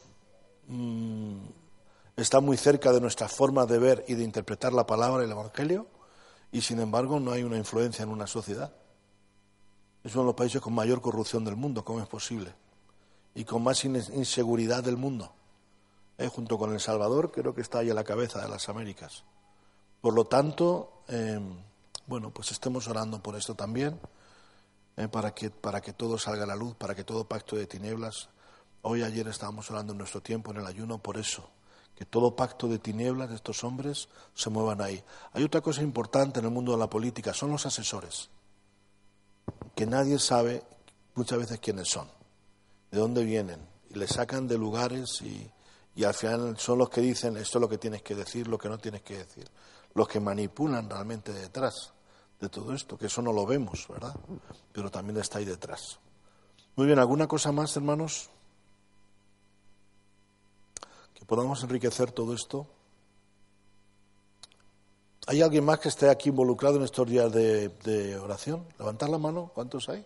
mm, 0.68 1.38
están 2.16 2.46
muy 2.46 2.58
cerca 2.58 2.92
de 2.94 3.02
nuestra 3.02 3.28
forma 3.28 3.66
de 3.66 3.80
ver 3.80 4.06
y 4.08 4.14
de 4.14 4.24
interpretar 4.24 4.72
la 4.72 4.86
palabra 4.86 5.24
y 5.24 5.26
el 5.26 5.32
Evangelio 5.32 5.88
y 6.52 6.62
sin 6.62 6.80
embargo 6.80 7.20
no 7.20 7.32
hay 7.32 7.44
una 7.44 7.58
influencia 7.58 8.04
en 8.04 8.10
una 8.10 8.28
sociedad. 8.28 8.74
Es 10.04 10.14
uno 10.14 10.24
de 10.24 10.28
los 10.28 10.36
países 10.36 10.62
con 10.62 10.74
mayor 10.74 11.02
corrupción 11.02 11.44
del 11.44 11.56
mundo, 11.56 11.84
¿cómo 11.86 12.00
es 12.02 12.08
posible? 12.08 12.54
y 13.34 13.46
con 13.46 13.64
más 13.64 13.86
inseguridad 13.86 14.84
del 14.84 14.98
mundo. 14.98 15.34
Junto 16.36 16.60
con 16.60 16.72
El 16.72 16.80
Salvador, 16.80 17.32
creo 17.32 17.56
que 17.56 17.62
está 17.62 17.80
ahí 17.80 17.90
a 17.90 17.96
la 17.96 18.04
cabeza 18.04 18.40
de 18.42 18.48
las 18.48 18.70
Américas. 18.70 19.24
Por 20.02 20.14
lo 20.14 20.26
tanto, 20.26 21.04
em, 21.08 21.56
bueno, 22.06 22.30
pues 22.30 22.52
estemos 22.52 22.88
orando 22.88 23.24
por 23.24 23.36
esto 23.36 23.56
también, 23.56 24.00
eh, 24.98 25.08
para, 25.08 25.34
que, 25.34 25.50
para 25.50 25.82
que 25.82 25.94
todo 25.94 26.20
salga 26.20 26.44
a 26.44 26.48
la 26.48 26.56
luz, 26.56 26.76
para 26.76 26.94
que 26.94 27.04
todo 27.04 27.26
pacto 27.26 27.56
de 27.56 27.66
tinieblas. 27.66 28.30
Hoy, 28.84 29.02
ayer 29.02 29.28
estábamos 29.28 29.72
orando 29.72 29.94
en 29.94 29.98
nuestro 29.98 30.22
tiempo 30.22 30.52
en 30.52 30.58
el 30.58 30.68
ayuno 30.68 31.00
por 31.00 31.18
eso, 31.18 31.50
que 31.96 32.06
todo 32.06 32.36
pacto 32.36 32.68
de 32.68 32.78
tinieblas 32.78 33.30
de 33.30 33.36
estos 33.36 33.64
hombres 33.64 34.08
se 34.36 34.52
muevan 34.52 34.80
ahí. 34.82 35.04
Hay 35.34 35.44
otra 35.44 35.62
cosa 35.62 35.82
importante 35.82 36.40
en 36.40 36.46
el 36.46 36.52
mundo 36.52 36.74
de 36.74 36.78
la 36.78 36.90
política, 36.90 37.34
son 37.34 37.50
los 37.50 37.66
asesores, 37.66 38.30
que 39.76 39.86
nadie 39.86 40.20
sabe 40.20 40.64
muchas 41.16 41.40
veces 41.40 41.60
quiénes 41.60 41.90
son 41.90 42.08
de 42.92 43.00
dónde 43.00 43.24
vienen 43.24 43.60
y 43.90 43.96
le 43.96 44.08
sacan 44.08 44.48
de 44.48 44.58
lugares 44.58 45.22
y, 45.22 45.50
y 45.96 46.04
al 46.04 46.14
final 46.14 46.58
son 46.58 46.80
los 46.80 46.90
que 46.90 47.02
dicen 47.02 47.38
esto 47.38 47.58
es 47.58 47.62
lo 47.62 47.70
que 47.70 47.78
tienes 47.78 48.02
que 48.02 48.16
decir, 48.16 48.48
lo 48.48 48.58
que 48.58 48.70
no 48.70 48.78
tienes 48.78 49.02
que 49.02 49.18
decir, 49.18 49.48
los 49.94 50.08
que 50.08 50.20
manipulan 50.20 50.90
realmente 50.90 51.34
detrás 51.34 51.94
de 52.40 52.50
todo 52.50 52.74
esto, 52.74 52.98
que 52.98 53.06
eso 53.06 53.22
no 53.22 53.32
lo 53.32 53.46
vemos, 53.46 53.88
¿verdad? 53.88 54.16
Pero 54.72 54.90
también 54.90 55.18
está 55.18 55.38
ahí 55.38 55.46
detrás. 55.46 56.00
Muy 56.76 56.88
bien, 56.88 57.00
¿alguna 57.00 57.28
cosa 57.28 57.52
más, 57.52 57.76
hermanos? 57.76 58.30
Que 61.14 61.24
podamos 61.26 61.62
enriquecer 61.64 62.12
todo 62.12 62.34
esto. 62.34 62.68
¿Hay 65.32 65.42
alguien 65.42 65.64
más 65.64 65.80
que 65.80 65.88
esté 65.88 66.10
aquí 66.10 66.28
involucrado 66.28 66.76
en 66.76 66.84
estos 66.84 67.08
días 67.08 67.32
de, 67.32 68.20
oración? 68.22 68.66
Levantar 68.78 69.08
la 69.08 69.18
mano, 69.18 69.50
¿cuántos 69.56 69.88
hay? 69.88 70.06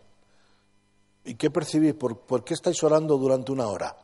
¿Y 1.23 1.33
qué 1.33 1.49
percibís? 1.49 1.95
¿Por, 1.95 2.43
qué 2.43 2.53
estáis 2.53 2.83
orando 2.83 3.17
durante 3.17 3.51
una 3.51 3.65
hora? 3.65 3.97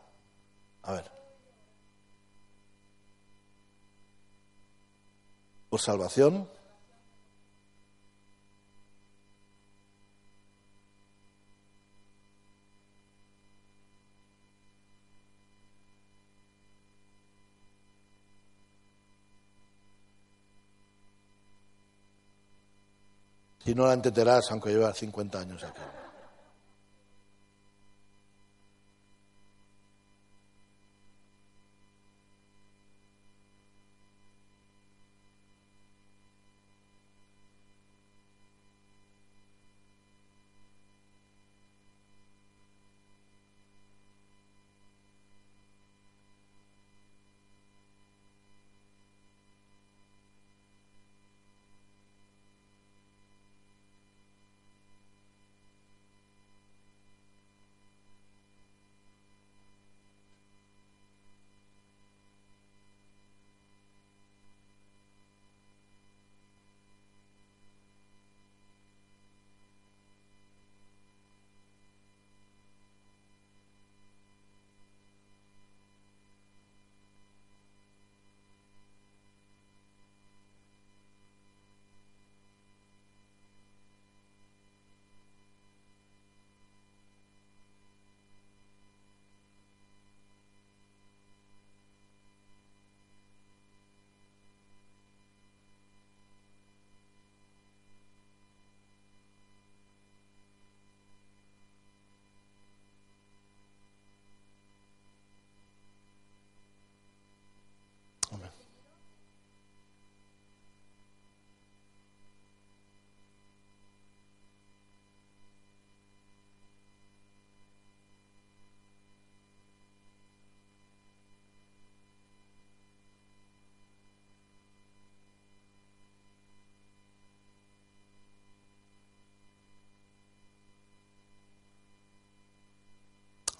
A 0.82 0.94
ver. 0.94 1.12
¿Por 5.70 5.80
salvación? 5.80 6.50
Si 23.64 23.76
no 23.76 23.86
la 23.86 23.94
entenderás, 23.94 24.50
aunque 24.52 24.72
lleva 24.72 24.94
50 24.94 25.40
años 25.40 25.64
aquí. 25.64 25.82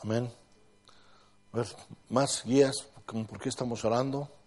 Amén. 0.04 0.32
A 1.54 1.58
ver, 1.58 1.68
más 2.10 2.44
guías, 2.44 2.88
¿por 3.06 3.40
qué 3.40 3.50
estamos 3.50 3.86
orando? 3.86 4.41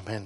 Amén. 0.00 0.24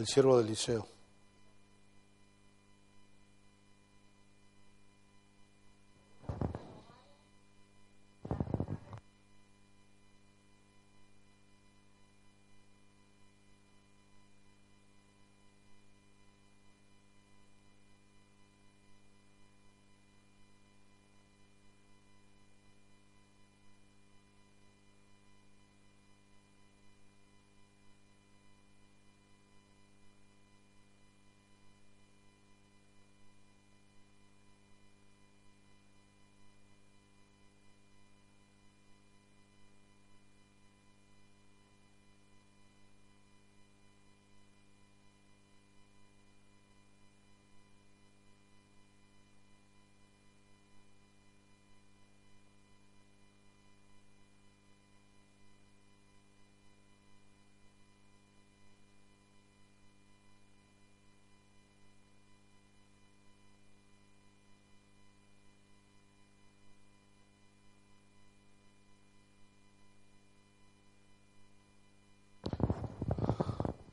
El 0.00 0.06
siervo 0.06 0.38
de 0.38 0.44
Eliseo. 0.44 0.99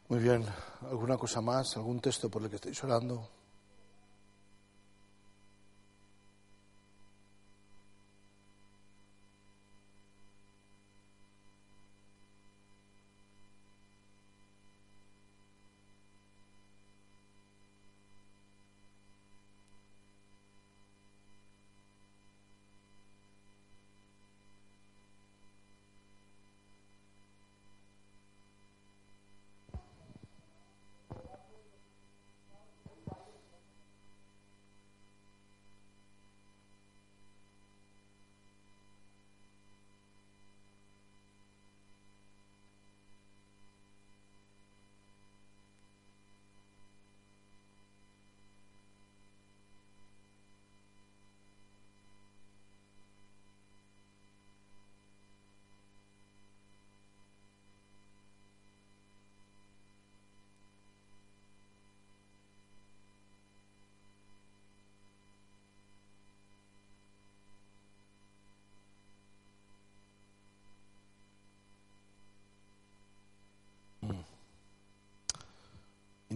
Muy 0.09 0.19
bien. 0.19 0.45
¿Alguna 0.89 1.17
cosa 1.17 1.41
más? 1.41 1.75
¿Algún 1.75 1.99
texto 1.99 2.29
por 2.29 2.41
el 2.41 2.49
que 2.49 2.55
estéis 2.55 2.81
orando? 2.81 3.27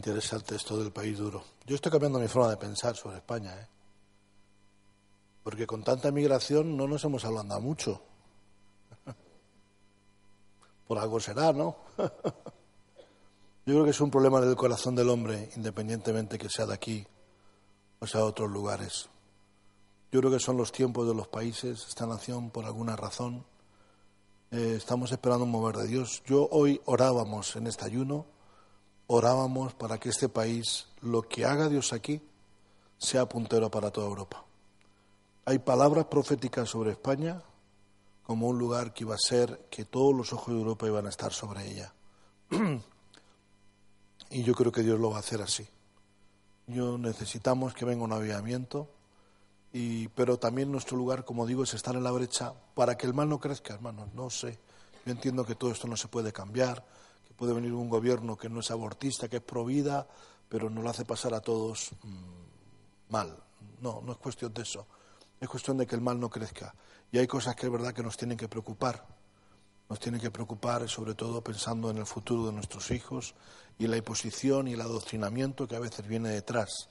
Interesante 0.02 0.56
esto 0.56 0.80
del 0.80 0.92
país 0.92 1.20
duro. 1.20 1.44
Yo 1.64 1.76
estoy 1.76 1.92
cambiando 1.92 2.18
mi 2.18 2.28
forma 2.28 2.50
de 2.50 2.58
pensar 2.58 2.96
sobre 2.96 3.18
España, 3.18 3.54
¿eh? 3.54 3.68
porque 5.44 5.68
con 5.68 5.84
tanta 5.84 6.10
migración 6.10 6.76
no 6.76 6.88
nos 6.88 7.04
hemos 7.04 7.24
hablado 7.24 7.62
mucho. 7.62 8.02
Por 10.88 10.98
algo 10.98 11.20
será, 11.20 11.54
¿no? 11.54 11.76
Yo 12.00 13.76
creo 13.76 13.84
que 13.84 13.92
es 13.92 14.02
un 14.02 14.10
problema 14.10 14.42
del 14.42 14.56
corazón 14.56 14.96
del 14.96 15.08
hombre, 15.08 15.52
independientemente 15.56 16.40
que 16.40 16.50
sea 16.50 16.66
de 16.66 16.74
aquí 16.74 17.06
o 18.00 18.08
sea 18.08 18.22
de 18.22 18.26
otros 18.26 18.50
lugares. 18.50 19.08
Yo 20.12 20.20
creo 20.20 20.32
que 20.32 20.40
son 20.40 20.58
los 20.58 20.72
tiempos 20.72 21.08
de 21.08 21.14
los 21.14 21.28
países, 21.28 21.86
esta 21.88 22.08
nación, 22.08 22.50
por 22.50 22.66
alguna 22.66 22.96
razón, 22.96 23.46
eh, 24.50 24.74
estamos 24.78 25.12
esperando 25.12 25.44
un 25.44 25.52
mover 25.52 25.76
de 25.76 25.86
Dios. 25.86 26.24
Yo 26.26 26.50
hoy 26.50 26.82
orábamos 26.86 27.56
en 27.56 27.68
este 27.68 27.86
ayuno 27.86 28.31
orábamos 29.14 29.74
para 29.74 30.00
que 30.00 30.08
este 30.08 30.30
país, 30.30 30.88
lo 31.02 31.24
que 31.24 31.46
haga 31.46 31.68
Dios 31.68 31.92
aquí, 31.92 32.22
sea 32.98 33.28
puntero 33.28 33.70
para 33.70 33.92
toda 33.92 34.08
Europa. 34.08 34.46
Hay 35.44 35.60
palabras 35.60 36.06
proféticas 36.06 36.70
sobre 36.70 36.92
España 36.92 37.42
como 38.24 38.48
un 38.48 38.58
lugar 38.58 38.94
que 38.94 39.04
iba 39.04 39.16
a 39.16 39.18
ser 39.18 39.68
que 39.70 39.84
todos 39.84 40.16
los 40.16 40.32
ojos 40.32 40.54
de 40.54 40.60
Europa 40.62 40.88
iban 40.88 41.08
a 41.08 41.10
estar 41.10 41.34
sobre 41.34 41.70
ella. 41.70 41.94
y 44.30 44.44
yo 44.44 44.54
creo 44.56 44.72
que 44.72 44.84
Dios 44.84 44.98
lo 44.98 45.10
va 45.10 45.18
a 45.18 45.20
hacer 45.20 45.42
así. 45.42 45.68
Yo 46.68 46.98
necesitamos 46.98 47.74
que 47.74 47.84
venga 47.84 48.06
un 48.06 48.14
avivamiento, 48.14 48.88
y, 49.74 50.08
pero 50.10 50.40
también 50.40 50.72
nuestro 50.72 50.96
lugar, 50.96 51.26
como 51.26 51.46
digo, 51.46 51.64
es 51.64 51.74
estar 51.74 51.96
en 51.96 52.04
la 52.06 52.12
brecha 52.12 52.54
para 52.76 52.96
que 52.96 53.08
el 53.08 53.14
mal 53.14 53.28
no 53.28 53.42
crezca, 53.42 53.74
hermanos. 53.74 54.08
No 54.14 54.30
sé. 54.30 54.58
Yo 55.06 55.12
entiendo 55.12 55.46
que 55.46 55.56
todo 55.56 55.72
esto 55.72 55.88
no 55.90 55.98
se 55.98 56.08
puede 56.08 56.32
cambiar, 56.32 56.86
puede 57.42 57.56
venir 57.56 57.74
un 57.74 57.90
gobierno 57.90 58.38
que 58.38 58.50
no 58.50 58.60
es 58.60 58.70
abortista, 58.70 59.28
que 59.28 59.38
es 59.38 59.42
pro 59.42 59.66
vida, 59.66 60.08
pero 60.48 60.70
no 60.70 60.84
lo 60.84 60.92
hace 60.92 61.06
pasar 61.06 61.34
a 61.34 61.40
todos 61.40 61.90
mm, 62.04 63.12
mal. 63.12 63.36
No, 63.80 64.00
no 64.06 64.12
es 64.12 64.20
cuestión 64.20 64.54
de 64.54 64.62
eso. 64.62 64.86
Es 65.40 65.50
cuestión 65.50 65.76
de 65.76 65.88
que 65.88 65.96
el 65.96 66.02
mal 66.02 66.20
no 66.20 66.30
crezca. 66.30 66.76
Y 67.12 67.18
hay 67.18 67.26
cosas 67.26 67.56
que 67.56 67.66
es 67.66 67.72
verdad 67.72 67.96
que 67.96 68.04
nos 68.04 68.16
tienen 68.16 68.38
que 68.38 68.48
preocupar. 68.48 69.08
Nos 69.90 70.00
tienen 70.00 70.22
que 70.22 70.30
preocupar, 70.30 70.88
sobre 70.88 71.16
todo 71.16 71.44
pensando 71.44 71.90
en 71.90 71.98
el 71.98 72.06
futuro 72.06 72.46
de 72.46 72.52
nuestros 72.52 72.92
hijos 72.92 73.34
y 73.80 73.88
la 73.88 73.98
imposición 73.98 74.68
y 74.68 74.74
el 74.74 74.82
adoctrinamiento 74.82 75.68
que 75.68 75.76
a 75.76 75.80
veces 75.80 76.06
viene 76.06 76.30
detrás 76.30 76.90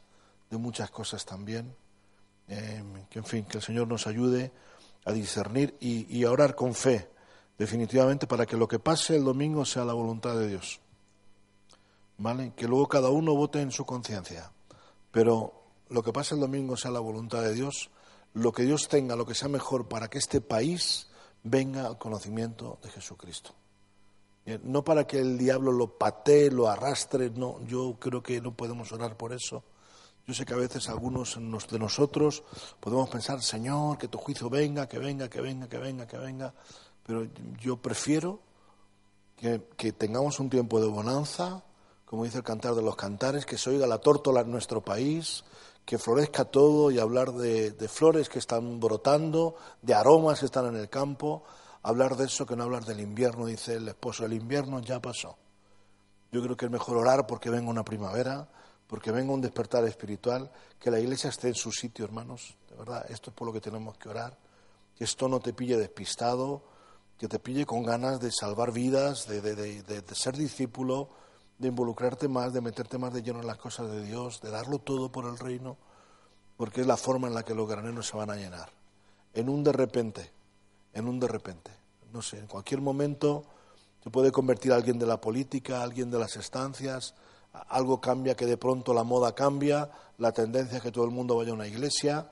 de 0.51 0.57
muchas 0.59 0.91
cosas 0.91 1.25
también. 1.25 1.77
Eh, 2.49 2.83
que, 3.09 3.21
en 3.21 3.25
fin, 3.25 3.45
que 3.45 3.59
el 3.59 3.63
Señor 3.63 3.87
nos 3.87 4.09
ayude 4.09 4.51
a 5.05 5.13
discernir 5.13 5.77
y 5.79 6.25
a 6.25 6.33
orar 6.33 6.57
con 6.57 6.75
fe, 6.75 7.09
definitivamente, 7.61 8.27
para 8.27 8.47
que 8.47 8.57
lo 8.57 8.67
que 8.67 8.79
pase 8.79 9.17
el 9.17 9.25
domingo 9.25 9.67
sea 9.67 9.85
la 9.85 9.93
voluntad 9.93 10.35
de 10.35 10.49
Dios. 10.49 10.81
¿Vale? 12.17 12.55
Que 12.57 12.67
luego 12.67 12.89
cada 12.89 13.11
uno 13.11 13.35
vote 13.35 13.61
en 13.61 13.71
su 13.71 13.85
conciencia. 13.85 14.51
Pero 15.11 15.53
lo 15.91 16.03
que 16.03 16.11
pase 16.11 16.35
el 16.35 16.41
domingo 16.41 16.79
sea 16.79 16.91
la 16.91 17.01
voluntad 17.01 17.43
de 17.43 17.53
Dios, 17.53 17.91
lo 18.33 18.51
que 18.53 18.63
Dios 18.63 18.89
tenga, 18.89 19.15
lo 19.15 19.27
que 19.27 19.35
sea 19.35 19.49
mejor 19.49 19.89
para 19.89 20.09
que 20.09 20.17
este 20.17 20.41
país 20.41 21.09
venga 21.43 21.87
al 21.87 21.99
conocimiento 21.99 22.79
de 22.83 22.89
Jesucristo. 22.89 23.53
No 24.65 24.83
para 24.83 25.07
que 25.07 25.19
el 25.19 25.37
diablo 25.37 25.71
lo 25.71 25.99
patee, 25.99 26.51
lo 26.51 26.67
arrastre, 26.67 27.29
no, 27.29 27.61
yo 27.67 27.99
creo 28.01 28.23
que 28.23 28.41
no 28.41 28.57
podemos 28.57 28.91
orar 28.91 29.19
por 29.19 29.35
eso. 29.35 29.63
Yo 30.27 30.33
sé 30.33 30.47
que 30.47 30.55
a 30.55 30.57
veces 30.57 30.89
algunos 30.89 31.37
de 31.71 31.79
nosotros 31.79 32.43
podemos 32.81 33.11
pensar, 33.11 33.43
Señor, 33.43 33.99
que 33.99 34.09
tu 34.09 34.17
juicio 34.17 34.49
venga, 34.49 34.89
que 34.89 34.99
venga, 34.99 35.29
que 35.29 35.43
venga, 35.43 35.69
que 35.69 35.77
venga, 35.77 36.07
que 36.07 36.17
venga, 36.17 36.55
pero 37.11 37.27
yo 37.61 37.77
prefiero 37.77 38.39
que, 39.37 39.59
tengamos 39.91 40.39
un 40.39 40.49
tiempo 40.49 40.81
de 40.81 40.87
bonanza, 40.87 41.65
como 42.05 42.23
dice 42.23 42.39
el 42.39 42.45
cantar 42.45 42.77
de 42.77 42.83
los 42.83 42.95
cantares, 42.95 43.45
que 43.45 43.59
se 43.59 43.71
oiga 43.71 43.89
la 43.89 43.99
tórtola 43.99 44.43
en 44.43 44.53
nuestro 44.53 44.81
país, 44.81 45.43
que 45.85 45.99
florezca 45.99 46.45
todo 46.45 46.93
y 46.93 47.01
hablar 47.01 47.33
de, 47.33 47.75
flores 47.89 48.29
que 48.29 48.39
están 48.39 48.79
brotando, 48.79 49.57
de 49.83 49.93
aromas 49.93 50.39
que 50.39 50.47
están 50.47 50.67
en 50.67 50.77
el 50.77 50.89
campo, 50.89 51.43
hablar 51.83 52.15
de 52.15 52.27
eso 52.27 52.47
que 52.47 52.55
no 52.55 52.63
hablar 52.63 52.85
del 52.85 53.01
invierno, 53.01 53.47
dice 53.47 53.75
el 53.75 53.89
esposo, 53.89 54.25
el 54.25 54.35
invierno 54.35 54.79
ya 54.79 55.03
pasó. 55.03 55.37
Yo 56.31 56.41
creo 56.45 56.57
que 56.57 56.67
es 56.67 56.71
mejor 56.71 56.97
orar 56.97 57.27
porque 57.27 57.51
venga 57.51 57.71
una 57.71 57.85
primavera, 57.85 58.49
porque 58.87 59.11
venga 59.11 59.33
un 59.33 59.41
despertar 59.41 59.85
espiritual, 59.85 60.49
que 60.79 60.93
la 60.93 61.01
iglesia 61.01 61.31
esté 61.31 61.49
en 61.49 61.57
su 61.57 61.73
sitio, 61.73 62.05
hermanos. 62.05 62.57
De 62.69 62.77
verdad, 62.77 63.05
esto 63.11 63.31
es 63.31 63.37
por 63.37 63.49
lo 63.49 63.53
que 63.53 63.61
tenemos 63.61 63.99
que 63.99 64.09
orar. 64.09 64.39
Que 64.95 65.03
esto 65.03 65.29
no 65.29 65.41
te 65.41 65.53
pille 65.53 65.77
despistado, 65.77 66.70
que 67.21 67.29
te 67.29 67.39
pille 67.39 67.67
con 67.67 67.83
ganas 67.83 68.19
de 68.19 68.33
salvar 68.33 68.73
vidas, 68.73 69.29
de, 69.29 69.43
de 69.43 70.15
ser 70.15 70.39
discípulo, 70.39 71.11
de 71.59 71.69
involucrarte 71.69 72.29
más, 72.29 72.55
de 72.55 72.63
meterte 72.63 72.97
más 72.97 73.13
de 73.13 73.23
lleno 73.23 73.41
en 73.41 73.47
las 73.47 73.59
cosas 73.59 73.91
de 73.91 74.03
Dios, 74.03 74.41
de 74.41 74.51
darlo 74.51 74.79
todo 74.79 75.13
por 75.13 75.27
el 75.27 75.37
reino, 75.37 75.77
porque 76.57 76.81
es 76.81 76.87
la 76.87 76.97
forma 76.97 77.29
en 77.29 77.35
la 77.35 77.43
que 77.43 77.55
los 77.55 77.69
graneros 77.69 78.07
se 78.07 78.17
van 78.17 78.31
a 78.31 78.37
llenar. 78.37 78.71
En 79.35 79.51
un 79.51 79.63
de 79.63 79.71
repente, 79.71 80.33
en 80.95 81.07
un 81.07 81.21
de 81.21 81.29
repente. 81.29 81.71
No 82.11 82.23
sé, 82.23 82.39
en 82.39 82.47
cualquier 82.47 82.81
momento 82.81 83.45
se 84.03 84.09
puede 84.09 84.33
convertir 84.33 84.73
alguien 84.73 84.99
de 84.99 85.05
la 85.05 85.21
política, 85.21 85.83
alguien 85.83 86.11
de 86.11 86.19
las 86.19 86.37
estancias, 86.37 87.15
algo 87.69 88.01
cambia 88.01 88.35
que 88.35 88.47
de 88.47 88.57
pronto 88.57 88.95
la 88.95 89.05
moda 89.05 89.35
cambia, 89.35 89.91
la 90.17 90.33
tendencia 90.33 90.79
es 90.79 90.83
que 90.83 90.91
todo 90.91 91.05
el 91.05 91.11
mundo 91.11 91.37
vaya 91.37 91.51
a 91.51 91.55
una 91.55 91.67
iglesia. 91.67 92.31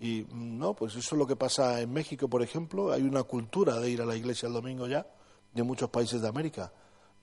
Y 0.00 0.26
no, 0.32 0.74
pues 0.74 0.96
eso 0.96 1.14
es 1.14 1.18
lo 1.18 1.26
que 1.26 1.36
pasa 1.36 1.80
en 1.80 1.92
México, 1.92 2.28
por 2.28 2.42
ejemplo. 2.42 2.90
Hay 2.90 3.02
una 3.02 3.22
cultura 3.22 3.78
de 3.78 3.90
ir 3.90 4.00
a 4.02 4.06
la 4.06 4.16
iglesia 4.16 4.46
el 4.46 4.54
domingo 4.54 4.88
ya, 4.88 5.06
de 5.52 5.62
muchos 5.62 5.90
países 5.90 6.22
de 6.22 6.28
América 6.28 6.72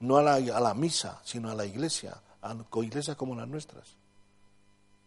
no 0.00 0.16
a 0.16 0.22
la, 0.22 0.34
a 0.34 0.60
la 0.60 0.74
misa, 0.74 1.20
sino 1.24 1.50
a 1.50 1.54
la 1.54 1.66
iglesia, 1.66 2.20
a 2.42 2.56
iglesias 2.82 3.16
como 3.16 3.34
las 3.34 3.48
nuestras. 3.48 3.96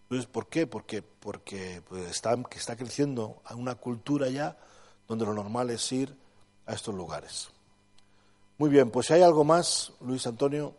Entonces, 0.03 0.27
¿por 0.27 0.47
qué? 0.47 0.67
Porque, 0.67 1.01
porque 1.01 1.81
pues, 1.87 2.09
está, 2.09 2.35
que 2.43 2.57
está 2.57 2.75
creciendo 2.75 3.41
una 3.55 3.75
cultura 3.75 4.29
ya 4.29 4.57
donde 5.07 5.25
lo 5.25 5.33
normal 5.33 5.69
es 5.69 5.89
ir 5.91 6.15
a 6.65 6.73
estos 6.73 6.93
lugares. 6.93 7.49
Muy 8.57 8.69
bien, 8.69 8.91
pues 8.91 9.07
si 9.07 9.13
hay 9.13 9.21
algo 9.21 9.43
más, 9.43 9.93
Luis 10.01 10.27
Antonio. 10.27 10.75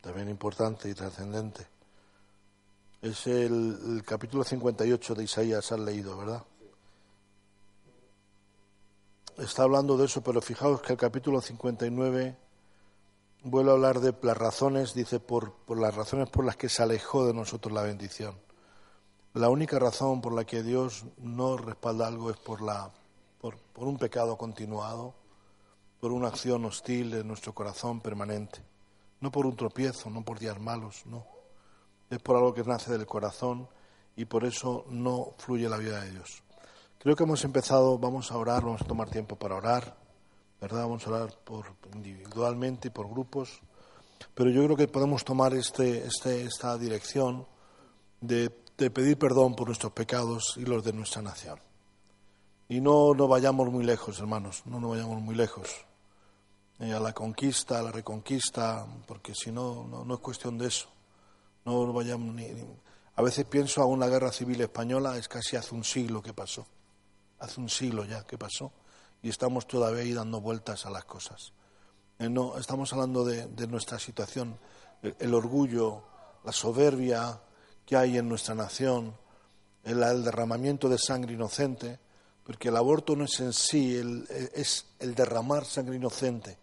También 0.00 0.28
importante 0.28 0.88
y 0.88 0.94
trascendente. 0.94 1.64
Es 3.00 3.28
el, 3.28 4.02
capítulo 4.04 4.42
58 4.42 5.14
de 5.14 5.24
Isaías, 5.24 5.70
has 5.70 5.78
leído, 5.78 6.18
¿verdad? 6.18 6.42
Está 9.36 9.62
hablando 9.62 9.96
de 9.96 10.06
eso, 10.06 10.20
pero 10.22 10.40
fijaos 10.40 10.82
que 10.82 10.94
el 10.94 10.98
capítulo 10.98 11.40
59 11.40 12.36
vuelve 13.44 13.70
a 13.70 13.74
hablar 13.74 14.00
de 14.00 14.12
las 14.22 14.36
razones, 14.36 14.94
dice, 14.94 15.20
por, 15.20 15.52
por 15.52 15.78
las 15.78 15.94
razones 15.94 16.28
por 16.28 16.44
las 16.44 16.56
que 16.56 16.68
se 16.68 16.82
alejó 16.82 17.24
de 17.24 17.34
nosotros 17.34 17.72
la 17.72 17.82
bendición. 17.82 18.34
La 19.34 19.48
única 19.50 19.78
razón 19.78 20.20
por 20.20 20.32
la 20.32 20.44
que 20.44 20.64
Dios 20.64 21.04
no 21.18 21.56
respalda 21.56 22.08
algo 22.08 22.30
es 22.30 22.36
por, 22.38 22.60
la, 22.60 22.90
por 23.40 23.54
un 23.76 23.98
pecado 23.98 24.36
continuado, 24.36 25.14
por 26.00 26.10
una 26.10 26.26
acción 26.26 26.64
hostil 26.64 27.14
en 27.14 27.28
nuestro 27.28 27.54
corazón 27.54 28.00
permanente. 28.00 28.60
No 29.20 29.30
por 29.30 29.46
un 29.46 29.56
tropiezo, 29.56 30.10
no 30.10 30.24
por 30.24 30.38
días 30.38 30.60
malos, 30.60 31.04
no. 31.06 31.26
es 32.10 32.18
por 32.20 32.36
algo 32.36 32.54
que 32.54 32.62
nace 32.62 32.92
del 32.92 33.06
corazón 33.06 33.68
y 34.16 34.24
por 34.24 34.44
eso 34.44 34.84
no 34.88 35.34
fluye 35.38 35.68
la 35.68 35.76
vida 35.76 36.00
de 36.00 36.10
Dios. 36.10 36.42
Creo 36.98 37.14
que 37.14 37.22
hemos 37.22 37.44
empezado, 37.44 37.98
vamos 37.98 38.32
a 38.32 38.36
orar, 38.36 38.64
vamos 38.64 38.82
a 38.82 38.84
tomar 38.84 39.08
tiempo 39.08 39.36
para 39.36 39.54
orar, 39.54 39.96
¿verdad? 40.60 40.82
Vamos 40.82 41.06
a 41.06 41.10
orar 41.10 41.38
por, 41.44 41.66
individualmente 41.94 42.88
y 42.88 42.90
por 42.90 43.08
grupos, 43.08 43.60
pero 44.34 44.50
yo 44.50 44.64
creo 44.64 44.76
que 44.76 44.88
podemos 44.88 45.24
tomar 45.24 45.54
este, 45.54 46.04
este, 46.04 46.42
esta 46.42 46.76
dirección 46.76 47.46
de, 48.20 48.50
pedir 48.50 49.18
perdón 49.18 49.54
por 49.54 49.68
nuestros 49.68 49.92
pecados 49.92 50.54
y 50.56 50.64
los 50.64 50.84
de 50.84 50.92
nuestra 50.92 51.22
nación. 51.22 51.60
Y 52.68 52.80
no, 52.80 53.14
no 53.14 53.28
vayamos 53.28 53.70
muy 53.70 53.84
lejos, 53.84 54.18
hermanos, 54.18 54.62
no 54.66 54.80
nos 54.80 54.90
vayamos 54.90 55.20
muy 55.22 55.34
lejos. 55.34 55.68
A 56.80 57.00
la 57.00 57.12
conquista, 57.12 57.80
a 57.80 57.82
la 57.82 57.90
reconquista, 57.90 58.86
porque 59.06 59.34
si 59.34 59.50
no, 59.50 60.04
no, 60.04 60.14
es 60.14 60.20
cuestión 60.20 60.56
de 60.56 60.68
eso. 60.68 60.88
No, 61.64 61.84
no 61.84 61.92
vayamos 61.92 62.34
ni, 62.34 62.46
A 63.16 63.22
veces 63.22 63.44
pienso 63.46 63.82
a 63.82 63.86
una 63.86 64.06
guerra 64.06 64.30
civil 64.30 64.60
española, 64.60 65.16
es 65.16 65.26
casi 65.26 65.56
hace 65.56 65.74
un 65.74 65.82
siglo 65.82 66.22
que 66.22 66.32
pasó. 66.32 66.66
Hace 67.40 67.60
un 67.60 67.68
siglo 67.68 68.04
ya 68.04 68.24
que 68.24 68.38
pasó. 68.38 68.70
Y 69.22 69.28
estamos 69.28 69.66
todavía 69.66 70.02
ahí 70.02 70.12
dando 70.12 70.40
vueltas 70.40 70.86
a 70.86 70.90
las 70.90 71.04
cosas. 71.04 71.52
Eh, 72.20 72.28
no, 72.28 72.56
estamos 72.56 72.92
hablando 72.92 73.24
de, 73.24 73.46
de 73.46 73.66
nuestra 73.66 73.98
situación, 73.98 74.56
el, 75.02 75.34
orgullo, 75.34 76.04
la 76.44 76.52
soberbia 76.52 77.40
que 77.84 77.96
hay 77.96 78.18
en 78.18 78.28
nuestra 78.28 78.54
nación, 78.54 79.16
el 79.82 80.00
derramamiento 80.22 80.88
de 80.88 80.98
sangre 80.98 81.34
inocente 81.34 81.98
porque 82.48 82.70
el 82.70 82.78
aborto 82.78 83.14
no 83.14 83.26
es 83.26 83.40
en 83.40 83.52
sí, 83.52 84.00
es 84.54 84.86
el 85.00 85.14
derramar 85.14 85.66
sangre 85.66 85.96
inocente. 85.96 86.56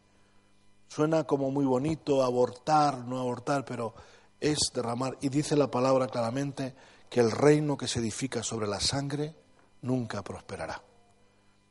Suena 0.96 1.26
como 1.26 1.52
muy 1.52 1.66
bonito 1.66 2.24
abortar, 2.24 3.00
no 3.00 3.20
abortar, 3.20 3.66
pero 3.66 3.94
es 4.40 4.72
derramar. 4.74 5.18
Y 5.20 5.28
dice 5.28 5.58
la 5.58 5.70
palabra 5.70 6.08
claramente 6.08 6.74
que 7.10 7.20
el 7.20 7.32
reino 7.32 7.76
que 7.76 7.90
se 7.90 8.00
edifica 8.00 8.44
sobre 8.44 8.66
la 8.66 8.80
sangre 8.80 9.36
nunca 9.82 10.24
prosperará. 10.24 10.82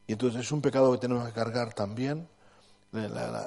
Y 0.07 0.13
entonces 0.13 0.43
es 0.43 0.53
un 0.53 0.61
pecado 0.61 0.93
que 0.93 0.99
tenemos 0.99 1.27
que 1.27 1.33
cargar 1.33 1.73
también, 1.73 2.29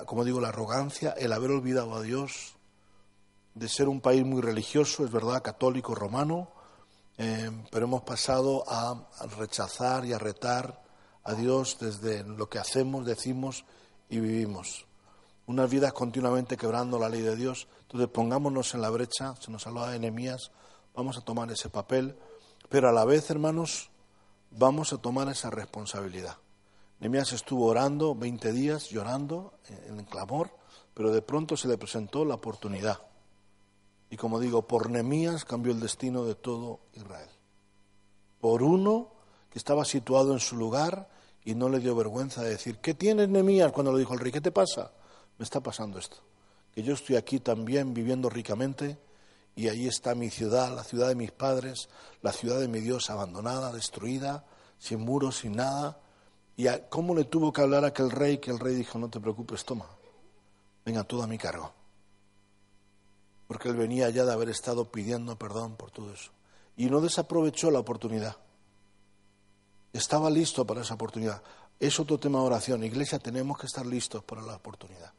como 0.07 0.25
digo, 0.25 0.41
la 0.41 0.47
arrogancia, 0.47 1.11
el 1.11 1.31
haber 1.31 1.51
olvidado 1.51 1.93
a 1.93 2.01
Dios, 2.01 2.55
de 3.53 3.69
ser 3.69 3.87
un 3.87 4.01
país 4.01 4.25
muy 4.25 4.41
religioso, 4.41 5.05
es 5.05 5.11
verdad, 5.11 5.43
católico, 5.43 5.93
romano, 5.93 6.49
eh, 7.19 7.51
pero 7.69 7.85
hemos 7.85 8.01
pasado 8.01 8.63
a, 8.67 9.09
rechazar 9.37 10.05
y 10.05 10.13
a 10.13 10.17
retar 10.17 10.81
a 11.23 11.35
Dios 11.35 11.77
desde 11.79 12.23
lo 12.23 12.49
que 12.49 12.57
hacemos, 12.57 13.05
decimos 13.05 13.63
y 14.09 14.19
vivimos. 14.19 14.86
Unas 15.47 15.69
vidas 15.69 15.93
continuamente 15.93 16.57
quebrando 16.57 16.99
la 16.99 17.09
ley 17.09 17.21
de 17.21 17.35
Dios. 17.35 17.67
Entonces 17.81 18.09
pongámonos 18.09 18.73
en 18.75 18.81
la 18.81 18.89
brecha, 18.89 19.35
se 19.37 19.51
nos 19.51 19.65
habla 19.65 19.89
de 19.89 19.97
enemías, 19.97 20.51
vamos 20.93 21.17
a 21.17 21.21
tomar 21.21 21.51
ese 21.51 21.69
papel, 21.69 22.15
pero 22.69 22.89
a 22.89 22.91
la 22.91 23.05
vez, 23.05 23.29
hermanos, 23.29 23.89
vamos 24.51 24.93
a 24.93 24.97
tomar 24.97 25.29
esa 25.29 25.49
responsabilidad. 25.49 26.37
Nehemías 26.99 27.31
estuvo 27.31 27.67
orando 27.67 28.15
20 28.15 28.51
días, 28.51 28.89
llorando 28.89 29.53
en 29.69 30.03
clamor, 30.05 30.51
pero 30.93 31.11
de 31.11 31.21
pronto 31.21 31.55
se 31.55 31.67
le 31.67 31.77
presentó 31.77 32.25
la 32.25 32.35
oportunidad. 32.35 32.99
Y 34.09 34.17
como 34.17 34.39
digo, 34.39 34.67
por 34.67 34.89
Nemías 34.89 35.45
cambió 35.45 35.71
el 35.71 35.79
destino 35.79 36.23
de 36.23 36.35
todo 36.35 36.79
Israel. 36.93 37.29
Por 38.39 38.63
uno 38.63 39.11
que 39.51 39.59
estaba 39.59 39.85
situado 39.85 40.33
en 40.33 40.39
su 40.39 40.55
lugar 40.55 41.09
y 41.43 41.55
no 41.55 41.69
le 41.69 41.79
dio 41.79 41.95
vergüenza 41.95 42.41
de 42.41 42.49
decir, 42.49 42.79
¿qué 42.79 42.93
tienes 42.93 43.29
Nemías? 43.29 43.71
Cuando 43.71 43.91
le 43.93 43.99
dijo 43.99 44.13
el 44.13 44.19
rey, 44.19 44.31
¿qué 44.31 44.41
te 44.41 44.51
pasa? 44.51 44.91
Me 45.37 45.43
está 45.43 45.59
pasando 45.59 45.99
esto. 45.99 46.17
Que 46.73 46.83
yo 46.83 46.93
estoy 46.93 47.15
aquí 47.15 47.39
también 47.39 47.93
viviendo 47.93 48.29
ricamente 48.29 48.97
y 49.55 49.69
ahí 49.69 49.87
está 49.87 50.15
mi 50.15 50.29
ciudad, 50.29 50.75
la 50.75 50.83
ciudad 50.83 51.07
de 51.07 51.15
mis 51.15 51.31
padres, 51.31 51.89
la 52.21 52.31
ciudad 52.31 52.59
de 52.59 52.67
mi 52.67 52.79
Dios 52.79 53.09
abandonada, 53.09 53.71
destruida, 53.71 54.45
sin 54.77 54.99
muros, 54.99 55.37
sin 55.37 55.55
nada. 55.55 55.99
¿Y 56.55 56.67
cómo 56.89 57.15
le 57.15 57.25
tuvo 57.25 57.51
que 57.51 57.61
hablar 57.61 57.83
a 57.83 57.89
aquel 57.89 58.11
rey 58.11 58.37
que 58.37 58.51
el 58.51 58.59
rey 58.59 58.75
dijo, 58.75 58.99
no 58.99 59.09
te 59.09 59.19
preocupes, 59.19 59.65
toma, 59.65 59.87
venga 60.85 61.03
todo 61.03 61.23
a 61.23 61.27
mi 61.27 61.37
cargo? 61.37 61.73
porque 63.47 63.69
él 63.69 63.75
venía 63.75 64.09
ya 64.09 64.25
de 64.25 64.33
haber 64.33 64.49
estado 64.49 64.91
pidiendo 64.91 65.37
perdón 65.37 65.75
por 65.77 65.89
todo 65.89 66.13
eso. 66.13 66.31
Y 66.75 66.87
no 66.87 67.01
desaprovechó 67.01 67.71
la 67.71 67.79
oportunidad. 67.79 68.35
Estaba 69.93 70.29
listo 70.29 70.65
para 70.67 70.81
esa 70.81 70.93
oportunidad. 70.93 71.41
Es 71.79 71.99
otro 71.99 72.19
tema 72.19 72.39
de 72.39 72.45
oración. 72.45 72.83
Iglesia, 72.83 73.19
tenemos 73.19 73.57
que 73.57 73.65
estar 73.65 73.85
listos 73.85 74.23
para 74.23 74.41
la 74.41 74.55
oportunidad. 74.55 75.11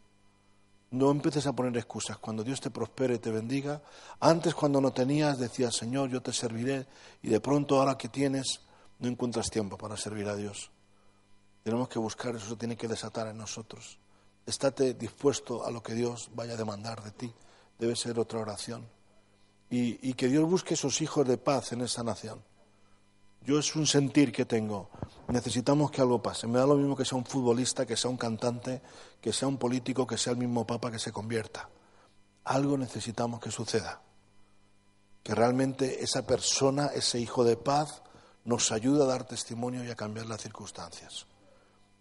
No 0.90 1.10
empieces 1.10 1.46
a 1.46 1.52
poner 1.52 1.76
excusas. 1.76 2.18
Cuando 2.18 2.42
Dios 2.42 2.60
te 2.60 2.70
prospere 2.70 3.16
y 3.16 3.18
te 3.18 3.30
bendiga, 3.30 3.82
antes 4.20 4.54
cuando 4.54 4.80
no 4.80 4.92
tenías 4.92 5.38
decías, 5.38 5.76
Señor, 5.76 6.08
yo 6.10 6.22
te 6.22 6.32
serviré, 6.32 6.86
y 7.22 7.28
de 7.28 7.40
pronto 7.40 7.78
ahora 7.78 7.98
que 7.98 8.08
tienes, 8.08 8.60
no 8.98 9.08
encuentras 9.08 9.50
tiempo 9.50 9.76
para 9.76 9.96
servir 9.96 10.28
a 10.28 10.36
Dios. 10.36 10.70
Tenemos 11.62 11.88
que 11.88 11.98
buscar, 11.98 12.34
eso 12.36 12.48
se 12.48 12.56
tiene 12.56 12.76
que 12.76 12.88
desatar 12.88 13.26
en 13.28 13.36
nosotros. 13.36 13.98
Estate 14.46 14.94
dispuesto 14.94 15.66
a 15.66 15.70
lo 15.70 15.82
que 15.82 15.92
Dios 15.92 16.30
vaya 16.34 16.54
a 16.54 16.56
demandar 16.56 17.02
de 17.02 17.10
ti 17.10 17.34
debe 17.78 17.96
ser 17.96 18.18
otra 18.18 18.40
oración. 18.40 18.86
Y, 19.70 20.14
que 20.14 20.28
Dios 20.28 20.48
busque 20.48 20.74
esos 20.74 21.00
hijos 21.02 21.28
de 21.28 21.36
paz 21.36 21.72
en 21.72 21.82
esa 21.82 22.02
nación. 22.02 22.42
Yo 23.48 23.58
es 23.58 23.74
un 23.76 23.86
sentir 23.86 24.30
que 24.30 24.44
tengo. 24.44 24.90
Necesitamos 25.28 25.90
que 25.90 26.02
algo 26.02 26.20
pase. 26.20 26.46
Me 26.46 26.58
da 26.58 26.66
lo 26.66 26.74
mismo 26.74 26.94
que 26.94 27.06
sea 27.06 27.16
un 27.16 27.24
futbolista, 27.24 27.86
que 27.86 27.96
sea 27.96 28.10
un 28.10 28.18
cantante, 28.18 28.82
que 29.22 29.32
sea 29.32 29.48
un 29.48 29.56
político, 29.56 30.06
que 30.06 30.18
sea 30.18 30.34
el 30.34 30.38
mismo 30.38 30.66
papa 30.66 30.90
que 30.90 30.98
se 30.98 31.12
convierta. 31.12 31.70
Algo 32.44 32.76
necesitamos 32.76 33.40
que 33.40 33.50
suceda. 33.50 34.02
Que 35.22 35.34
realmente 35.34 36.04
esa 36.04 36.26
persona, 36.26 36.88
ese 36.88 37.20
hijo 37.20 37.42
de 37.42 37.56
paz, 37.56 38.02
nos 38.44 38.70
ayude 38.70 39.02
a 39.02 39.06
dar 39.06 39.24
testimonio 39.24 39.82
y 39.82 39.90
a 39.90 39.96
cambiar 39.96 40.26
las 40.26 40.42
circunstancias. 40.42 41.24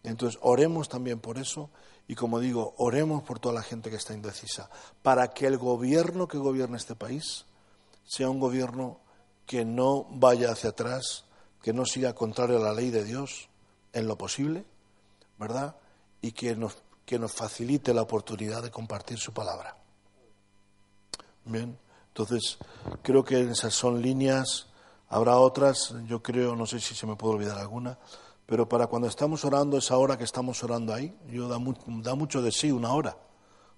Entonces, 0.04 0.38
oremos 0.44 0.90
también 0.90 1.22
por 1.22 1.38
eso 1.38 1.70
y 2.10 2.16
como 2.16 2.42
digo, 2.42 2.76
oremos 2.78 3.24
por 3.24 3.40
toda 3.40 3.56
la 3.56 3.64
gente 3.64 3.90
que 3.90 3.96
está 3.96 4.14
indecisa, 4.14 4.70
para 5.02 5.30
que 5.30 5.48
el 5.48 5.58
gobierno 5.58 6.28
que 6.28 6.40
gobierna 6.40 6.76
este 6.76 6.96
país 6.96 7.46
sea 8.04 8.30
un 8.30 8.42
gobierno 8.42 9.00
que 9.46 9.64
no 9.64 10.08
vaya 10.10 10.52
hacia 10.52 10.72
atrás, 10.72 11.24
que 11.68 11.74
no 11.74 11.86
siga 11.86 12.16
contrario 12.16 12.60
a 12.60 12.62
la 12.62 12.74
ley 12.74 12.92
de 12.92 13.04
Dios 13.04 13.50
en 13.92 14.08
lo 14.08 14.18
posible, 14.18 14.64
¿verdad? 15.38 15.76
Y 16.22 16.32
que 16.32 16.56
nos, 16.56 16.78
que 17.06 17.20
nos 17.20 17.34
facilite 17.34 17.94
la 17.94 18.04
oportunidad 18.04 18.64
de 18.64 18.72
compartir 18.72 19.18
su 19.18 19.34
palabra. 19.34 19.76
Bien, 21.44 21.78
entonces 22.08 22.58
creo 23.02 23.26
que 23.26 23.42
esas 23.52 23.74
son 23.74 24.02
líneas, 24.02 24.68
habrá 25.10 25.40
otras, 25.40 25.94
yo 26.06 26.24
creo, 26.24 26.56
no 26.56 26.66
sé 26.66 26.80
si 26.80 26.96
se 26.96 27.06
me 27.06 27.18
puede 27.18 27.34
olvidar 27.34 27.58
alguna, 27.58 28.00
pero 28.46 28.70
para 28.70 28.88
cuando 28.88 29.10
estamos 29.10 29.44
orando, 29.44 29.78
esa 29.78 29.98
hora 29.98 30.18
que 30.18 30.24
estamos 30.24 30.64
orando 30.64 30.94
ahí, 30.94 31.14
yo 31.30 31.50
da, 31.50 31.60
da 32.02 32.16
mucho 32.16 32.42
de 32.42 32.54
sí 32.54 32.72
una 32.72 32.94
hora. 32.94 33.18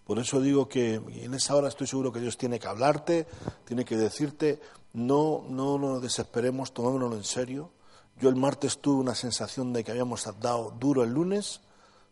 Por 0.06 0.19
eso 0.19 0.39
digo 0.41 0.69
que 0.69 0.93
en 0.93 1.34
esa 1.34 1.56
hora 1.56 1.69
estoy 1.69 1.88
seguro 1.88 2.13
que 2.13 2.19
Dios 2.19 2.38
tiene 2.38 2.60
que 2.60 2.67
hablarte, 2.67 3.25
tiene 3.65 3.84
que 3.84 3.97
decirte, 3.97 4.62
no, 4.93 5.43
no 5.49 5.80
nos 5.80 6.04
desesperemos, 6.04 6.71
tomémoslo 6.71 7.15
en 7.15 7.23
serio. 7.23 7.78
Yo 8.19 8.27
el 8.27 8.36
martes 8.36 8.79
tuve 8.79 8.99
una 8.99 9.15
sensación 9.15 9.71
de 9.71 9.84
que 9.84 9.91
habíamos 9.91 10.25
dado 10.39 10.71
duro 10.71 11.03
el 11.03 11.12
lunes, 11.12 11.62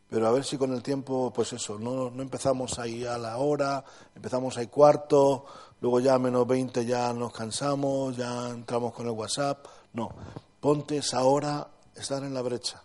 pero 0.10 0.26
a 0.28 0.32
ver 0.32 0.46
si 0.46 0.58
con 0.58 0.74
el 0.74 0.82
tiempo, 0.82 1.34
pues 1.36 1.52
eso, 1.52 1.78
no, 1.78 2.10
no 2.10 2.22
empezamos 2.22 2.80
ahí 2.80 3.06
a 3.06 3.18
la 3.18 3.38
hora, 3.38 3.84
empezamos 4.16 4.58
ahí 4.58 4.68
cuarto, 4.68 5.46
luego 5.82 6.00
ya 6.00 6.14
a 6.14 6.20
menos 6.20 6.48
20 6.48 6.86
ya 6.86 7.12
nos 7.12 7.34
cansamos, 7.34 8.16
ya 8.16 8.50
entramos 8.50 8.94
con 8.94 9.06
el 9.06 9.12
WhatsApp. 9.12 9.66
No, 9.94 10.10
ponte 10.62 10.98
esa 10.98 11.24
hora 11.24 11.68
estar 11.94 12.24
en 12.24 12.34
la 12.34 12.42
brecha, 12.42 12.82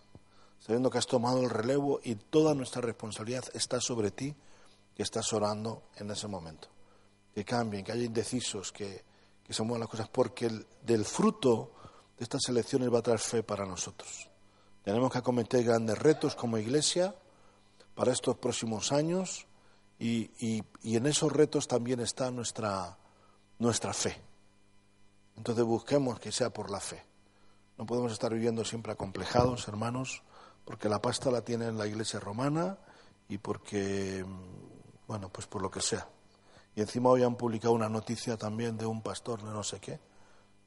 sabiendo 0.59 0.91
que 0.91 0.99
has 0.99 1.07
tomado 1.07 1.43
el 1.43 1.51
relevo 1.51 2.01
y 2.03 2.17
toda 2.17 2.55
nuestra 2.55 2.83
responsabilidad 2.83 3.45
está 3.55 3.81
sobre 3.81 4.11
ti, 4.11 4.35
que 4.97 5.05
estás 5.05 5.33
orando 5.33 5.85
en 5.97 6.11
ese 6.11 6.27
momento. 6.27 6.69
Que 7.33 7.45
cambien, 7.45 7.85
que 7.85 7.93
haya 7.93 8.05
indecisos, 8.05 8.73
que, 8.73 9.05
se 9.49 9.63
muevan 9.63 9.81
las 9.81 9.89
cosas, 9.89 10.09
porque 10.09 10.51
del 10.83 11.05
fruto 11.05 11.73
estas 12.23 12.49
elecciones 12.49 12.93
va 12.93 12.99
a 12.99 13.03
traer 13.03 13.21
fe 13.21 13.43
para 13.43 13.67
nosotros. 13.67 14.29
Tenemos 14.85 15.13
que 15.13 15.19
acometer 15.19 15.65
grandes 15.65 15.99
retos 15.99 16.35
como 16.35 16.59
iglesia 16.59 17.15
para 17.95 18.13
estos 18.13 18.37
próximos 18.37 18.93
años 18.93 19.47
y, 19.99 20.31
en 20.83 21.07
esos 21.07 21.33
retos 21.33 21.69
también 21.69 22.01
está 22.01 22.31
nuestra, 22.31 22.97
nuestra 23.59 23.93
fe. 23.93 24.21
Entonces 25.37 25.65
busquemos 25.65 26.19
que 26.19 26.33
sea 26.33 26.51
por 26.51 26.71
la 26.71 26.81
fe. 26.81 27.05
No 27.79 27.87
podemos 27.87 28.13
estar 28.13 28.33
viviendo 28.33 28.65
siempre 28.65 28.93
acomplejados, 28.93 29.69
hermanos, 29.69 30.23
porque 30.65 30.89
la 30.89 31.01
pasta 31.01 31.31
la 31.31 31.43
tiene 31.43 31.67
en 31.67 31.79
la 31.79 31.87
iglesia 31.87 32.21
romana 32.21 32.77
y 33.29 33.39
porque, 33.39 34.25
mm, 34.27 35.07
bueno, 35.07 35.29
pues 35.29 35.47
por 35.47 35.63
lo 35.63 35.71
que 35.71 35.81
sea. 35.81 36.09
Y 36.75 36.81
encima 36.81 37.11
hoy 37.11 37.23
han 37.23 37.37
publicado 37.37 37.75
una 37.75 37.89
noticia 37.89 38.37
también 38.37 38.77
de 38.77 38.87
un 38.87 39.03
pastor 39.03 39.43
de 39.43 39.51
no 39.51 39.63
sé 39.63 39.79
qué, 39.79 40.01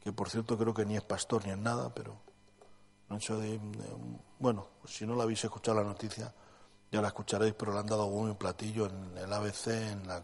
que 0.05 0.13
por 0.13 0.29
cierto 0.29 0.55
creo 0.55 0.71
que 0.71 0.85
ni 0.85 0.95
es 0.95 1.03
pastor 1.03 1.43
ni 1.45 1.51
es 1.51 1.57
nada, 1.57 1.91
pero 1.91 2.15
de, 3.09 3.59
bueno, 4.37 4.67
si 4.85 5.03
no 5.03 5.15
la 5.15 5.23
habéis 5.23 5.43
escuchado 5.43 5.81
la 5.81 5.83
noticia, 5.83 6.31
ya 6.91 7.01
la 7.01 7.07
escucharéis, 7.07 7.55
pero 7.55 7.73
le 7.73 7.79
han 7.79 7.87
dado 7.87 8.05
un 8.05 8.35
platillo 8.35 8.85
en 8.85 9.17
el 9.17 9.33
ABC, 9.33 9.65
en, 9.65 10.07
la, 10.07 10.23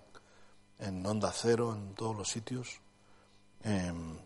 en 0.78 1.04
Onda 1.04 1.32
Cero, 1.34 1.74
en 1.74 1.96
todos 1.96 2.16
los 2.16 2.30
sitios. 2.30 2.80
Em, 3.64 4.20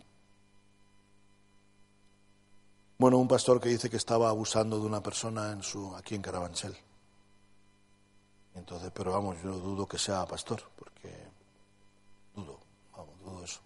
bueno, 2.98 3.18
un 3.18 3.30
pastor 3.30 3.62
que 3.62 3.70
dice 3.70 3.90
que 3.90 3.96
estaba 3.96 4.28
abusando 4.28 4.78
de 4.78 4.86
una 4.86 5.02
persona 5.02 5.54
en 5.54 5.64
su, 5.64 5.96
aquí 5.96 6.16
en 6.16 6.22
Carabanchel. 6.22 6.76
Entonces, 8.56 8.92
pero 8.94 9.14
vamos, 9.14 9.38
yo 9.42 9.54
dudo 9.54 9.88
que 9.88 9.98
sea 9.98 10.26
pastor, 10.26 10.62
porque 10.76 11.14
dudo, 12.36 12.60
vamos, 12.92 13.18
dudo 13.24 13.42
eso. 13.46 13.62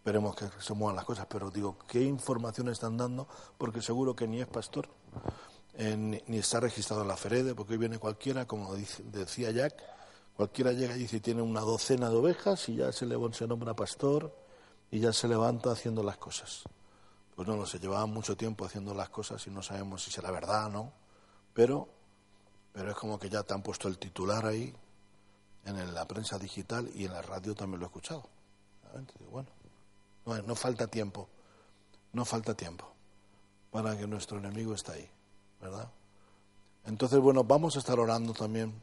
Esperemos 0.00 0.34
que 0.34 0.46
se 0.60 0.72
muevan 0.72 0.96
las 0.96 1.04
cosas, 1.04 1.26
pero 1.28 1.50
digo, 1.50 1.76
¿qué 1.86 2.00
información 2.02 2.70
están 2.70 2.96
dando? 2.96 3.28
Porque 3.58 3.82
seguro 3.82 4.16
que 4.16 4.26
ni 4.26 4.40
es 4.40 4.46
pastor, 4.46 4.88
eh, 5.74 5.94
ni, 5.94 6.38
está 6.38 6.58
registrado 6.58 7.02
en 7.02 7.08
la 7.08 7.18
Ferede, 7.18 7.54
porque 7.54 7.74
hoy 7.74 7.78
viene 7.80 7.98
cualquiera, 7.98 8.46
como 8.46 8.74
decía 8.74 9.50
Jack, 9.50 9.74
cualquiera 10.34 10.72
llega 10.72 10.96
y 10.96 11.00
dice 11.00 11.20
tiene 11.20 11.42
una 11.42 11.60
docena 11.60 12.08
de 12.08 12.16
ovejas 12.16 12.66
y 12.70 12.76
ya 12.76 12.90
se 12.92 13.04
le 13.04 13.16
se 13.34 13.46
nombra 13.46 13.74
pastor 13.74 14.34
y 14.90 15.00
ya 15.00 15.12
se 15.12 15.28
levanta 15.28 15.70
haciendo 15.70 16.02
las 16.02 16.16
cosas. 16.16 16.62
Pues 17.36 17.46
no 17.46 17.56
lo 17.56 17.66
sé, 17.66 17.78
llevaba 17.78 18.06
mucho 18.06 18.38
tiempo 18.38 18.64
haciendo 18.64 18.94
las 18.94 19.10
cosas 19.10 19.46
y 19.46 19.50
no 19.50 19.62
sabemos 19.62 20.02
si 20.02 20.10
será 20.10 20.30
verdad 20.30 20.68
o 20.68 20.70
no, 20.70 20.92
pero 21.52 21.90
pero 22.72 22.90
es 22.90 22.96
como 22.96 23.18
que 23.18 23.28
ya 23.28 23.42
te 23.42 23.52
han 23.52 23.62
puesto 23.62 23.86
el 23.86 23.98
titular 23.98 24.46
ahí 24.46 24.74
en 25.66 25.94
la 25.94 26.08
prensa 26.08 26.38
digital 26.38 26.90
y 26.94 27.04
en 27.04 27.12
la 27.12 27.20
radio 27.20 27.54
también 27.54 27.80
lo 27.80 27.84
he 27.84 27.88
escuchado. 27.88 28.24
Bueno, 29.30 29.48
no, 30.26 30.54
falta 30.54 30.86
tiempo, 30.86 31.28
no 32.12 32.24
falta 32.24 32.54
tiempo 32.54 32.92
para 33.70 33.96
que 33.96 34.06
nuestro 34.06 34.38
enemigo 34.38 34.74
esté 34.74 34.92
ahí, 34.92 35.10
¿verdad? 35.60 35.90
Entonces, 36.86 37.18
bueno, 37.20 37.44
vamos 37.44 37.76
a 37.76 37.78
estar 37.78 37.98
orando 37.98 38.32
también 38.32 38.74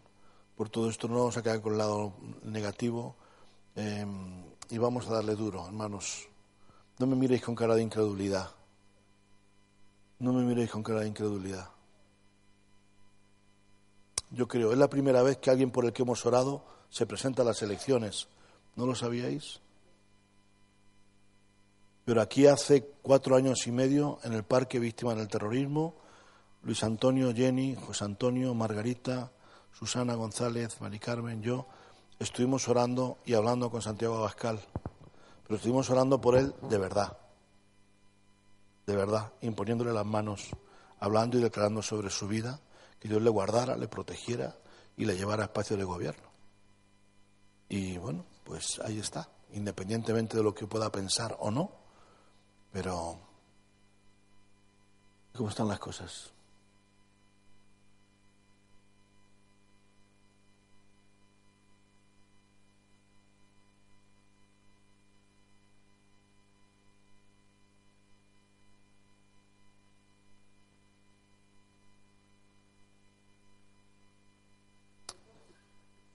por 0.55 0.69
todo 0.69 0.89
esto, 0.89 1.07
no 1.07 1.19
vamos 1.19 1.37
a 1.37 1.43
quedar 1.43 1.61
con 1.61 1.73
el 1.73 1.77
lado 1.77 2.13
negativo 2.43 3.15
em, 3.75 4.43
y 4.69 4.77
vamos 4.77 5.07
a 5.07 5.13
darle 5.13 5.35
duro, 5.35 5.65
hermanos. 5.65 6.27
No 6.99 7.05
me 7.05 7.15
miréis 7.15 7.43
con 7.43 7.55
cara 7.55 7.75
de 7.75 7.83
incredulidad. 7.83 8.49
No 10.19 10.33
me 10.33 10.43
miréis 10.43 10.71
con 10.71 10.81
cara 10.81 11.01
de 11.01 11.07
incredulidad. 11.07 11.69
Yo 14.31 14.47
creo, 14.47 14.71
es 14.71 14.77
la 14.77 14.89
primera 14.89 15.21
vez 15.21 15.37
que 15.37 15.51
alguien 15.51 15.71
por 15.71 15.85
el 15.85 15.93
que 15.93 16.01
hemos 16.01 16.25
orado 16.25 16.63
se 16.89 17.05
presenta 17.05 17.43
a 17.43 17.45
las 17.45 17.61
elecciones. 17.61 18.27
¿No 18.75 18.85
lo 18.85 18.95
sabíais? 18.95 19.61
Pero 22.07 22.21
aquí 22.21 22.47
hace 22.47 22.85
cuatro 23.01 23.35
años 23.35 23.67
y 23.67 23.71
medio, 23.73 24.19
en 24.23 24.31
el 24.31 24.45
Parque 24.45 24.79
Víctima 24.79 25.13
del 25.13 25.27
Terrorismo, 25.27 25.95
Luis 26.63 26.81
Antonio, 26.83 27.33
Jenny, 27.35 27.75
José 27.75 28.05
Antonio, 28.05 28.53
Margarita, 28.53 29.29
Susana 29.73 30.15
González, 30.15 30.79
Mari 30.79 30.99
Carmen, 30.99 31.41
yo, 31.41 31.67
estuvimos 32.17 32.65
orando 32.69 33.17
y 33.25 33.33
hablando 33.33 33.69
con 33.69 33.81
Santiago 33.81 34.19
Abascal. 34.19 34.57
Pero 35.43 35.57
estuvimos 35.57 35.89
orando 35.89 36.21
por 36.21 36.37
él 36.37 36.55
de 36.69 36.77
verdad. 36.77 37.17
De 38.85 38.95
verdad, 38.95 39.33
imponiéndole 39.41 39.91
las 39.91 40.05
manos, 40.05 40.51
hablando 41.01 41.37
y 41.37 41.41
declarando 41.41 41.81
sobre 41.81 42.09
su 42.09 42.29
vida 42.29 42.61
que 43.01 43.09
Dios 43.09 43.21
le 43.21 43.29
guardara, 43.29 43.75
le 43.75 43.89
protegiera 43.89 44.55
y 44.95 45.03
le 45.03 45.17
llevara 45.17 45.43
a 45.43 45.47
espacio 45.47 45.75
de 45.75 45.83
gobierno. 45.83 46.29
Y 47.67 47.97
bueno, 47.97 48.23
pues 48.45 48.79
ahí 48.79 48.97
está, 48.97 49.27
independientemente 49.51 50.37
de 50.37 50.43
lo 50.43 50.55
que 50.55 50.67
pueda 50.67 50.89
pensar 50.89 51.35
o 51.41 51.51
no, 51.51 51.85
pero 52.71 53.19
¿cómo 55.33 55.49
están 55.49 55.67
las 55.67 55.79
cosas? 55.79 56.31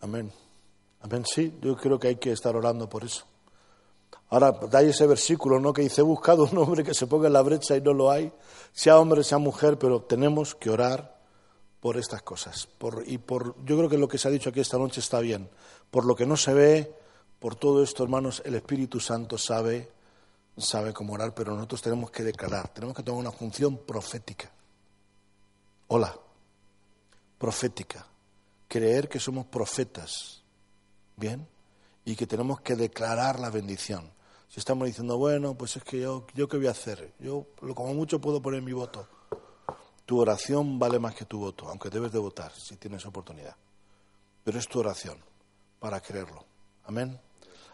Amén. 0.02 0.32
Amén, 1.00 1.24
sí, 1.24 1.52
yo 1.62 1.76
creo 1.76 1.98
que 1.98 2.08
hay 2.08 2.16
que 2.16 2.32
estar 2.32 2.54
orando 2.56 2.88
por 2.88 3.04
eso. 3.04 3.31
Ahora, 4.32 4.52
da 4.52 4.80
ese 4.80 5.06
versículo, 5.06 5.60
¿no? 5.60 5.74
Que 5.74 5.82
dice, 5.82 6.00
buscado 6.00 6.44
un 6.50 6.56
hombre 6.56 6.82
que 6.82 6.94
se 6.94 7.06
ponga 7.06 7.26
en 7.26 7.34
la 7.34 7.42
brecha 7.42 7.76
y 7.76 7.82
no 7.82 7.92
lo 7.92 8.10
hay, 8.10 8.32
sea 8.72 8.98
hombre, 8.98 9.22
sea 9.24 9.36
mujer, 9.36 9.78
pero 9.78 10.00
tenemos 10.00 10.54
que 10.54 10.70
orar 10.70 11.20
por 11.80 11.98
estas 11.98 12.22
cosas. 12.22 12.66
Por, 12.78 13.04
y 13.06 13.18
por, 13.18 13.62
yo 13.66 13.76
creo 13.76 13.90
que 13.90 13.98
lo 13.98 14.08
que 14.08 14.16
se 14.16 14.28
ha 14.28 14.30
dicho 14.30 14.48
aquí 14.48 14.60
esta 14.60 14.78
noche 14.78 15.00
está 15.00 15.20
bien. 15.20 15.50
Por 15.90 16.06
lo 16.06 16.16
que 16.16 16.24
no 16.24 16.38
se 16.38 16.54
ve, 16.54 16.96
por 17.38 17.56
todo 17.56 17.83
esto, 17.83 18.04
hermanos, 18.04 18.40
el 18.46 18.54
Espíritu 18.54 19.00
Santo 19.00 19.37
sabe, 19.37 19.92
sabe 20.56 20.94
cómo 20.94 21.12
orar, 21.12 21.35
pero 21.35 21.54
nosotros 21.54 21.83
tenemos 21.83 22.10
que 22.10 22.22
declarar, 22.22 22.68
tenemos 22.72 22.96
que 22.96 23.02
tomar 23.02 23.20
una 23.20 23.33
función 23.33 23.76
profética. 23.76 24.50
Hola, 25.88 26.16
profética 27.37 28.06
creer 28.72 29.06
que 29.10 29.20
somos 29.20 29.44
profetas, 29.44 30.42
¿bien? 31.18 31.46
Y 32.06 32.16
que 32.16 32.26
tenemos 32.26 32.62
que 32.62 32.74
declarar 32.74 33.38
la 33.38 33.50
bendición. 33.50 34.10
Si 34.53 34.61
estamos 34.61 34.87
diciendo, 34.87 35.17
bueno, 35.17 35.55
pues 35.55 35.79
es 35.79 35.83
que 35.83 35.98
yo, 35.98 36.27
¿yo 36.35 36.46
qué 36.46 36.59
voy 36.59 36.67
a 36.67 36.73
hacer? 36.73 37.15
Yo 37.19 37.46
como 37.75 37.94
mucho 37.94 38.21
puedo 38.21 38.42
poner 38.42 38.61
mi 38.61 38.75
voto. 38.75 39.09
Tu 40.05 40.21
oración 40.21 40.79
vale 40.79 40.98
más 40.98 41.15
que 41.15 41.25
tu 41.25 41.38
voto, 41.38 41.71
aunque 41.71 41.88
debes 41.88 42.13
de 42.13 42.19
votar 42.19 42.53
si 42.53 42.77
tienes 42.77 43.07
oportunidad. 43.07 43.57
Pero 44.44 44.59
es 44.59 44.69
tu 44.69 44.81
oración 44.81 45.17
para 45.79 46.03
creerlo. 46.03 46.44
Amén. 46.85 47.19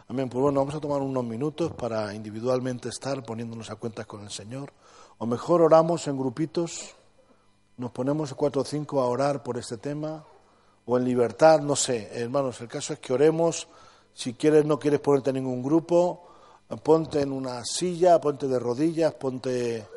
Amén. 0.07 0.29
Pues 0.29 0.41
bueno, 0.41 0.61
vamos 0.61 0.73
a 0.73 0.79
tomar 0.79 1.01
unos 1.01 1.25
minutos 1.25 1.73
para 1.73 2.15
individualmente 2.15 2.87
estar 2.87 3.25
poniéndonos 3.25 3.69
a 3.69 3.75
cuentas 3.75 4.05
con 4.05 4.23
el 4.23 4.31
Señor. 4.31 4.71
O 5.17 5.25
mejor 5.25 5.61
oramos 5.61 6.07
en 6.07 6.17
grupitos, 6.17 6.95
nos 7.75 7.91
ponemos 7.91 8.33
cuatro 8.35 8.61
o 8.61 8.65
cinco 8.65 9.01
a 9.01 9.07
orar 9.07 9.43
por 9.43 9.57
este 9.57 9.75
tema 9.75 10.23
o 10.85 10.97
en 10.97 11.03
libertad, 11.03 11.59
no 11.59 11.75
sé, 11.75 12.09
hermanos, 12.13 12.61
el 12.61 12.69
caso 12.69 12.93
es 12.93 12.99
que 12.99 13.11
oremos, 13.11 13.67
si 14.13 14.33
quieres 14.33 14.63
no 14.63 14.79
quieres 14.79 15.01
ponerte 15.01 15.31
en 15.31 15.35
ningún 15.35 15.61
grupo, 15.61 16.28
ponte 16.77 17.21
en 17.21 17.31
una 17.31 17.65
silla, 17.65 18.21
ponte 18.21 18.47
de 18.47 18.59
rodillas, 18.59 19.13
ponte 19.13 19.87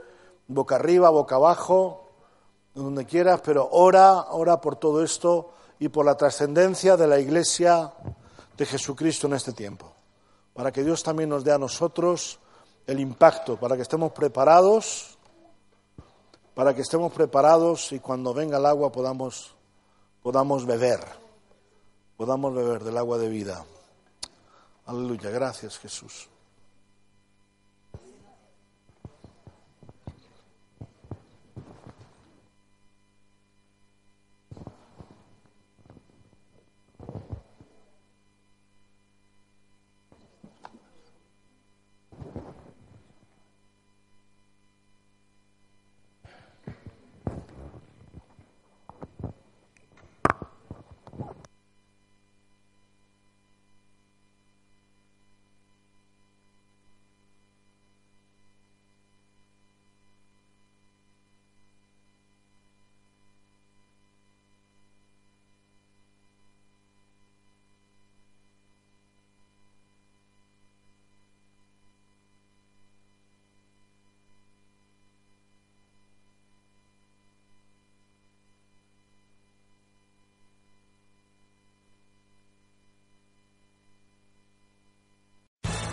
boca 0.48 0.76
arriba, 0.76 1.10
boca 1.10 1.36
abajo, 1.36 2.10
donde 2.74 3.04
quieras, 3.04 3.40
pero 3.44 3.68
ora, 3.72 4.26
ora 4.30 4.60
por 4.60 4.76
todo 4.76 5.02
esto 5.02 5.52
y 5.78 5.88
por 5.88 6.06
la 6.06 6.16
trascendencia 6.16 6.96
de 6.96 7.06
la 7.06 7.18
Iglesia 7.18 7.92
de 8.56 8.66
Jesucristo 8.66 9.26
en 9.26 9.34
este 9.34 9.52
tiempo, 9.52 9.92
para 10.54 10.72
que 10.72 10.82
Dios 10.82 11.02
también 11.02 11.28
nos 11.28 11.44
dé 11.44 11.52
a 11.52 11.58
nosotros 11.58 12.38
el 12.86 13.00
impacto, 13.00 13.58
para 13.58 13.76
que 13.76 13.82
estemos 13.82 14.12
preparados, 14.12 15.18
para 16.54 16.74
que 16.74 16.82
estemos 16.82 17.12
preparados 17.12 17.92
y 17.92 17.98
cuando 17.98 18.34
venga 18.34 18.58
el 18.58 18.66
agua 18.66 18.92
podamos 18.92 19.54
podamos 20.22 20.64
beber, 20.66 21.00
podamos 22.16 22.54
beber 22.54 22.84
del 22.84 22.96
agua 22.96 23.18
de 23.18 23.28
vida. 23.28 23.64
Aleluya, 24.86 25.30
gracias 25.30 25.78
Jesús. 25.78 26.31